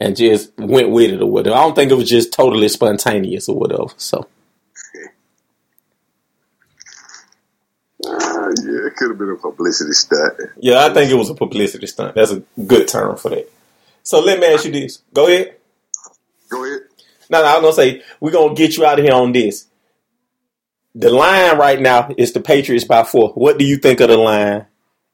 and 0.00 0.16
just 0.16 0.52
went 0.58 0.90
with 0.90 1.10
it 1.10 1.20
or 1.22 1.26
whatever. 1.30 1.56
I 1.56 1.62
don't 1.62 1.74
think 1.74 1.90
it 1.90 1.94
was 1.94 2.08
just 2.08 2.32
totally 2.32 2.68
spontaneous 2.68 3.48
or 3.48 3.56
whatever. 3.56 3.86
So 3.96 4.26
Uh, 8.06 8.50
yeah, 8.64 8.86
it 8.86 8.94
could 8.96 9.10
have 9.10 9.18
been 9.18 9.30
a 9.30 9.36
publicity 9.36 9.92
stunt. 9.92 10.34
yeah, 10.58 10.86
I 10.86 10.94
think 10.94 11.10
it 11.10 11.14
was 11.16 11.30
a 11.30 11.34
publicity 11.34 11.86
stunt. 11.88 12.14
That's 12.14 12.30
a 12.30 12.42
good 12.66 12.86
term 12.88 13.16
for 13.16 13.30
that. 13.30 13.50
So 14.04 14.20
let 14.20 14.38
me 14.38 14.46
ask 14.46 14.64
you 14.64 14.72
this. 14.72 15.02
Go 15.12 15.26
ahead. 15.26 15.56
Go 16.48 16.64
ahead. 16.64 16.82
No, 17.28 17.42
no, 17.42 17.48
I'm 17.56 17.60
gonna 17.60 17.72
say 17.74 18.02
we're 18.20 18.30
gonna 18.30 18.54
get 18.54 18.76
you 18.76 18.86
out 18.86 18.98
of 18.98 19.04
here 19.04 19.14
on 19.14 19.32
this. 19.32 19.66
The 20.94 21.10
line 21.10 21.58
right 21.58 21.80
now 21.80 22.10
is 22.16 22.32
the 22.32 22.40
Patriots 22.40 22.84
by 22.84 23.02
four. 23.02 23.30
What 23.30 23.58
do 23.58 23.64
you 23.66 23.76
think 23.76 24.00
of 24.00 24.08
the 24.08 24.16
line? 24.16 24.66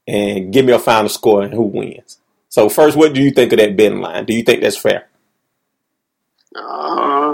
And 0.07 0.53
give 0.53 0.67
me 0.67 0.73
a 0.75 0.79
final 0.79 1.09
score 1.09 1.43
and 1.43 1.53
who 1.55 1.63
wins. 1.63 2.19
So 2.55 2.69
first, 2.69 2.97
what 2.97 3.15
do 3.15 3.21
you 3.21 3.33
think 3.33 3.53
of 3.53 3.59
that 3.59 3.77
betting 3.77 4.01
line? 4.01 4.27
Do 4.27 4.33
you 4.33 4.45
think 4.45 4.63
that's 4.63 4.77
fair? 4.77 5.09
Uh, 6.55 6.61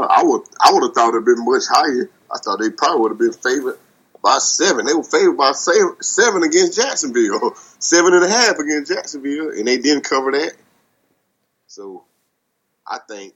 I 0.08 0.22
would. 0.24 0.44
I 0.62 0.72
would 0.72 0.82
have 0.84 0.94
thought 0.94 1.10
it'd 1.10 1.26
been 1.26 1.44
much 1.44 1.64
higher. 1.68 2.08
I 2.32 2.38
thought 2.38 2.58
they 2.58 2.70
probably 2.70 3.02
would 3.02 3.10
have 3.10 3.18
been 3.18 3.34
favored 3.34 3.78
by 4.24 4.38
seven. 4.38 4.86
They 4.86 4.94
were 4.94 5.04
favored 5.04 5.36
by 5.36 5.52
seven 5.52 6.42
against 6.42 6.74
Jacksonville, 6.80 7.54
seven 7.80 8.14
and 8.14 8.24
a 8.24 8.30
half 8.30 8.58
against 8.58 8.90
Jacksonville, 8.90 9.50
and 9.50 9.68
they 9.68 9.76
didn't 9.76 10.04
cover 10.04 10.30
that. 10.32 10.54
So, 11.66 12.04
I 12.86 12.98
think. 13.06 13.34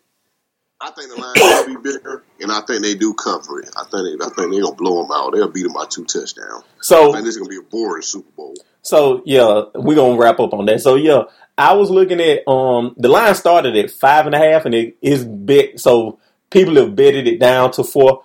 I 0.80 0.90
think 0.90 1.10
the 1.10 1.20
line 1.20 1.34
will 1.36 1.82
be 1.82 1.90
bigger, 1.92 2.24
and 2.40 2.50
I 2.50 2.60
think 2.62 2.82
they 2.82 2.94
do 2.94 3.12
cover 3.14 3.60
it. 3.60 3.68
I 3.76 3.84
think 3.84 4.20
they, 4.20 4.24
I 4.24 4.30
think 4.30 4.52
they're 4.52 4.62
gonna 4.62 4.74
blow 4.74 5.02
them 5.02 5.12
out. 5.12 5.34
They'll 5.34 5.48
beat 5.48 5.64
them 5.64 5.74
by 5.74 5.84
two 5.88 6.04
touchdowns. 6.06 6.64
I 6.64 6.82
So 6.82 7.12
think 7.12 7.24
this 7.26 7.36
is 7.36 7.38
gonna 7.38 7.50
be 7.50 7.58
a 7.58 7.62
boring 7.62 8.02
Super 8.02 8.30
Bowl. 8.32 8.54
So 8.82 9.22
yeah, 9.24 9.62
we're 9.74 9.94
gonna 9.96 10.18
wrap 10.18 10.40
up 10.40 10.54
on 10.54 10.66
that. 10.66 10.80
So 10.82 10.96
yeah, 10.96 11.24
I 11.56 11.74
was 11.74 11.90
looking 11.90 12.20
at 12.20 12.46
um 12.48 12.94
the 12.96 13.08
line 13.08 13.34
started 13.34 13.76
at 13.76 13.90
five 13.90 14.26
and 14.26 14.34
a 14.34 14.38
half 14.38 14.64
and 14.64 14.74
it 14.74 14.96
is 15.00 15.24
bet 15.24 15.78
so 15.80 16.18
people 16.50 16.74
have 16.76 16.96
betted 16.96 17.26
it 17.26 17.38
down 17.38 17.70
to 17.72 17.84
four. 17.84 18.22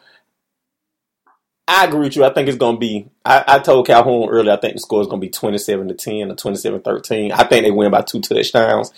I 1.68 1.86
agree 1.86 2.00
with 2.02 2.16
you. 2.16 2.26
I 2.26 2.34
think 2.34 2.48
it's 2.48 2.58
gonna 2.58 2.78
be 2.78 3.08
I, 3.24 3.44
I 3.48 3.60
told 3.60 3.88
Calhoun 3.88 4.30
earlier 4.30 4.54
I 4.54 4.58
think 4.58 4.74
the 4.74 4.80
score 4.80 5.02
is 5.02 5.08
gonna 5.08 5.20
be 5.20 5.30
twenty 5.30 5.60
seven 5.60 5.88
to 5.88 5.94
ten 5.94 6.32
or 6.32 6.36
27-13. 6.36 7.32
I 7.32 7.44
think 7.44 7.64
they 7.66 7.72
win 7.72 7.92
by 7.92 8.02
two 8.02 8.22
touchdowns. 8.22 8.92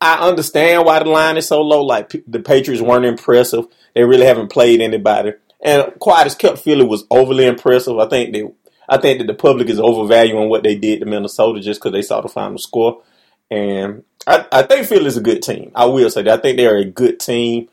I 0.00 0.26
understand 0.28 0.86
why 0.86 0.98
the 0.98 1.10
line 1.10 1.36
is 1.36 1.46
so 1.46 1.60
low. 1.60 1.84
Like 1.84 2.08
p- 2.08 2.24
the 2.26 2.40
Patriots 2.40 2.82
weren't 2.82 3.04
impressive. 3.04 3.66
They 3.94 4.02
really 4.02 4.26
haven't 4.26 4.48
played 4.50 4.80
anybody. 4.80 5.34
And 5.60 5.92
Quiet 6.00 6.26
as 6.26 6.34
kept 6.34 6.58
Philly 6.58 6.84
was 6.84 7.04
overly 7.10 7.46
impressive. 7.46 7.98
I 7.98 8.08
think 8.08 8.32
that 8.32 8.52
I 8.88 8.98
think 8.98 9.18
that 9.18 9.26
the 9.26 9.34
public 9.34 9.68
is 9.68 9.78
overvaluing 9.78 10.48
what 10.48 10.64
they 10.64 10.74
did 10.74 11.00
to 11.00 11.06
Minnesota 11.06 11.60
just 11.60 11.80
because 11.80 11.92
they 11.92 12.02
saw 12.02 12.20
the 12.20 12.28
final 12.28 12.58
score. 12.58 13.02
And 13.50 14.04
I, 14.26 14.46
I 14.52 14.62
think 14.62 14.86
Philly's 14.86 15.16
a 15.16 15.22
good 15.22 15.42
team. 15.42 15.72
I 15.74 15.86
will 15.86 16.10
say 16.10 16.22
that. 16.22 16.38
I 16.38 16.42
think 16.42 16.56
they're 16.56 16.76
a 16.76 16.84
good 16.84 17.18
team. 17.18 17.68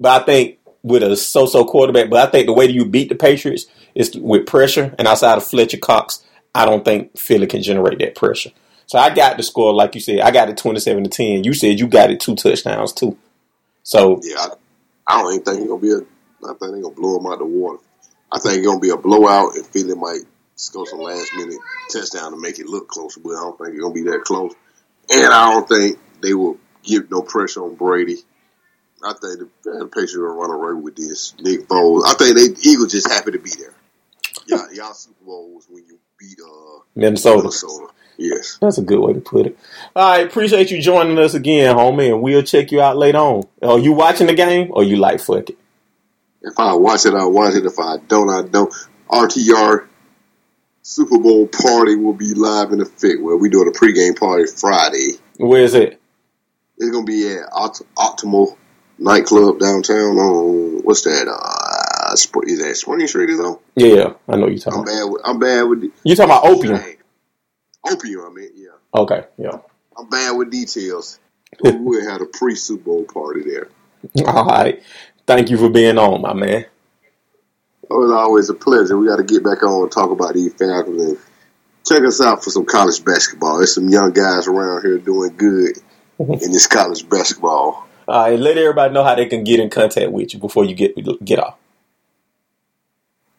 But 0.00 0.22
I 0.22 0.24
think 0.24 0.58
with 0.82 1.02
a 1.02 1.16
so-so 1.16 1.64
quarterback, 1.64 2.10
but 2.10 2.28
I 2.28 2.30
think 2.30 2.46
the 2.46 2.52
way 2.52 2.66
that 2.66 2.72
you 2.72 2.84
beat 2.84 3.08
the 3.08 3.14
Patriots 3.14 3.66
is 3.94 4.14
with 4.16 4.46
pressure. 4.46 4.94
And 4.98 5.06
outside 5.06 5.36
of 5.36 5.46
Fletcher 5.46 5.78
Cox, 5.78 6.24
I 6.54 6.66
don't 6.66 6.84
think 6.84 7.16
Philly 7.16 7.46
can 7.46 7.62
generate 7.62 7.98
that 8.00 8.14
pressure. 8.14 8.50
So 8.86 8.98
I 8.98 9.14
got 9.14 9.36
the 9.36 9.42
score, 9.42 9.72
like 9.72 9.94
you 9.94 10.00
said, 10.00 10.20
I 10.20 10.30
got 10.30 10.50
it 10.50 10.56
twenty-seven 10.58 11.04
to 11.04 11.10
ten. 11.10 11.44
You 11.44 11.54
said 11.54 11.80
you 11.80 11.88
got 11.88 12.10
it 12.10 12.20
two 12.20 12.36
touchdowns 12.36 12.92
too. 12.92 13.16
So 13.82 14.20
Yeah, 14.22 14.48
I, 15.06 15.22
don't 15.22 15.32
even 15.32 15.44
think 15.44 15.58
it's 15.60 15.68
gonna 15.68 15.80
be 15.80 15.92
a. 15.92 15.96
I 15.96 16.48
think 16.48 16.60
they're 16.60 16.82
gonna 16.82 16.94
blow 16.94 17.16
them 17.16 17.26
out 17.26 17.34
of 17.34 17.38
the 17.40 17.46
water. 17.46 17.78
I 18.30 18.38
think 18.38 18.58
it's 18.58 18.66
gonna 18.66 18.80
be 18.80 18.90
a 18.90 18.96
blowout, 18.96 19.54
and 19.54 19.66
Philly 19.66 19.94
might 19.94 20.20
score 20.56 20.86
some 20.86 21.00
last 21.00 21.32
minute 21.36 21.58
touchdown 21.90 22.32
to 22.32 22.40
make 22.40 22.58
it 22.58 22.66
look 22.66 22.88
closer, 22.88 23.20
but 23.20 23.30
I 23.30 23.40
don't 23.40 23.58
think 23.58 23.70
it's 23.74 23.80
gonna 23.80 23.94
be 23.94 24.02
that 24.04 24.22
close. 24.24 24.54
And 25.10 25.32
I 25.32 25.52
don't 25.52 25.68
think 25.68 25.98
they 26.22 26.34
will 26.34 26.58
give 26.82 27.10
no 27.10 27.22
pressure 27.22 27.64
on 27.64 27.74
Brady. 27.74 28.18
I 29.02 29.12
think 29.12 29.38
the, 29.40 29.48
the 29.64 29.86
Patriots 29.86 30.16
will 30.16 30.34
run 30.34 30.50
away 30.50 30.80
with 30.80 30.96
this. 30.96 31.34
Nick 31.40 31.68
Foles. 31.68 32.04
I 32.06 32.14
think 32.14 32.36
they 32.36 32.70
Eagles 32.70 32.92
just 32.92 33.10
happy 33.10 33.32
to 33.32 33.38
be 33.38 33.50
there. 33.58 33.74
Yeah, 34.46 34.64
y'all 34.72 34.94
Super 34.94 35.24
Bowls 35.24 35.66
when 35.68 35.84
you 35.84 35.98
beat 36.18 36.38
uh 36.40 36.80
Minnesota. 36.94 37.38
Minnesota. 37.38 37.86
Yes. 38.16 38.58
That's 38.60 38.78
a 38.78 38.82
good 38.82 39.00
way 39.00 39.12
to 39.12 39.20
put 39.20 39.46
it. 39.46 39.58
All 39.96 40.08
right, 40.08 40.26
appreciate 40.26 40.70
you 40.70 40.80
joining 40.80 41.18
us 41.18 41.34
again, 41.34 41.74
homie, 41.74 42.12
and 42.12 42.22
we'll 42.22 42.42
check 42.42 42.70
you 42.70 42.80
out 42.80 42.96
later 42.96 43.18
on. 43.18 43.42
Are 43.60 43.78
you 43.78 43.92
watching 43.92 44.28
the 44.28 44.34
game 44.34 44.70
or 44.72 44.84
you 44.84 44.96
like 44.96 45.20
fuck 45.20 45.50
it? 45.50 45.58
If 46.42 46.58
I 46.58 46.74
watch 46.74 47.06
it, 47.06 47.14
I 47.14 47.24
watch 47.24 47.54
it. 47.54 47.64
If 47.66 47.78
I 47.78 47.96
don't, 48.06 48.30
I 48.30 48.42
don't. 48.42 48.72
RTR 49.10 49.88
Super 50.86 51.18
Bowl 51.18 51.46
party 51.46 51.96
will 51.96 52.12
be 52.12 52.34
live 52.34 52.70
in 52.72 52.80
effect. 52.82 53.20
Well, 53.22 53.38
we 53.38 53.48
doing 53.48 53.68
a 53.68 53.70
pregame 53.70 54.18
party 54.18 54.44
Friday. 54.46 55.12
Where 55.38 55.62
is 55.62 55.74
it? 55.74 55.98
It's 56.76 56.90
gonna 56.90 57.04
be 57.06 57.26
at 57.32 57.48
Opt- 57.54 57.82
Optimal 57.96 58.56
Nightclub 58.98 59.58
downtown 59.60 60.18
on 60.18 60.82
what's 60.84 61.02
that? 61.02 61.26
Uh, 61.26 62.14
Sp- 62.20 62.44
is 62.46 62.58
that 62.62 62.76
Spring 62.76 63.06
Street? 63.06 63.30
Is 63.30 63.40
on? 63.40 63.58
Yeah, 63.76 64.12
I 64.28 64.36
know 64.36 64.46
you 64.48 64.58
talking. 64.58 64.80
I'm 64.80 64.84
About. 64.84 64.92
bad. 64.94 65.04
With, 65.10 65.22
I'm 65.24 65.38
bad 65.38 65.62
with. 65.62 65.80
The, 65.80 65.92
You 66.04 66.14
talking 66.16 66.30
about 66.30 66.44
opium? 66.44 66.80
Opium. 67.90 68.20
I 68.26 68.30
mean, 68.30 68.50
yeah. 68.54 68.68
Okay, 69.00 69.24
yeah. 69.38 69.58
I'm 69.96 70.08
bad 70.10 70.32
with 70.32 70.50
details. 70.50 71.18
we 71.62 71.70
will 71.76 72.10
have 72.10 72.20
a 72.20 72.26
pre 72.26 72.54
Super 72.56 72.84
Bowl 72.84 73.04
party 73.04 73.42
there. 73.42 73.68
All 74.26 74.44
right. 74.44 74.82
Thank 75.26 75.48
you 75.48 75.56
for 75.56 75.70
being 75.70 75.96
on, 75.96 76.20
my 76.20 76.34
man. 76.34 76.66
Oh, 77.90 78.02
it's 78.02 78.12
always 78.12 78.50
a 78.50 78.54
pleasure. 78.54 78.96
We 78.96 79.08
got 79.08 79.16
to 79.16 79.24
get 79.24 79.44
back 79.44 79.62
on 79.62 79.82
and 79.82 79.92
talk 79.92 80.10
about 80.10 80.34
these 80.34 80.52
Falcons 80.54 81.02
and 81.02 81.18
check 81.86 82.02
us 82.04 82.20
out 82.20 82.42
for 82.42 82.50
some 82.50 82.64
college 82.64 83.04
basketball. 83.04 83.58
There's 83.58 83.74
some 83.74 83.88
young 83.88 84.12
guys 84.12 84.48
around 84.48 84.82
here 84.82 84.98
doing 84.98 85.36
good 85.36 85.78
in 86.18 86.52
this 86.52 86.66
college 86.66 87.08
basketball. 87.08 87.86
All 88.08 88.30
right, 88.30 88.38
let 88.38 88.58
everybody 88.58 88.92
know 88.92 89.02
how 89.02 89.14
they 89.14 89.26
can 89.26 89.44
get 89.44 89.60
in 89.60 89.70
contact 89.70 90.10
with 90.12 90.34
you 90.34 90.40
before 90.40 90.64
you 90.64 90.74
get 90.74 90.94
get 91.24 91.38
off. 91.38 91.56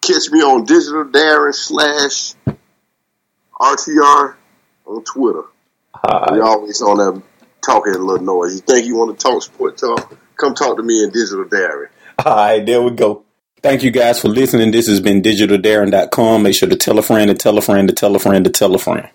Catch 0.01 0.31
me 0.31 0.39
on 0.39 0.65
Digital 0.65 1.05
Darren 1.05 1.53
slash 1.53 2.33
RTR 3.59 4.35
on 4.85 5.03
Twitter. 5.03 5.43
All 6.03 6.33
We 6.33 6.41
always 6.41 6.81
on 6.81 6.97
there 6.97 7.23
talking 7.63 7.95
a 7.95 7.97
little 7.99 8.25
noise. 8.25 8.55
You 8.55 8.61
think 8.61 8.85
you 8.85 8.95
want 8.95 9.17
to 9.17 9.23
talk 9.23 9.43
sport 9.43 9.77
talk? 9.77 10.17
Come 10.35 10.55
talk 10.55 10.77
to 10.77 10.83
me 10.83 11.03
in 11.03 11.11
Digital 11.11 11.45
Darren. 11.45 11.87
All 12.23 12.35
right, 12.35 12.65
there 12.65 12.81
we 12.81 12.91
go. 12.91 13.24
Thank 13.65 13.81
you 13.81 13.89
guys 13.89 14.21
for 14.21 14.27
listening. 14.27 14.69
This 14.69 14.85
has 14.85 14.99
been 15.01 15.23
digitaldarren.com. 15.23 16.43
Make 16.43 16.53
sure 16.53 16.69
to 16.69 16.75
tell 16.75 16.99
a 16.99 17.01
friend 17.01 17.29
to 17.29 17.33
tell 17.33 17.57
a 17.57 17.61
friend 17.61 17.87
to 17.87 17.95
tell 17.95 18.15
a 18.15 18.19
friend 18.19 18.45
to 18.45 18.51
tell 18.51 18.75
a 18.75 18.77
friend. 18.77 19.03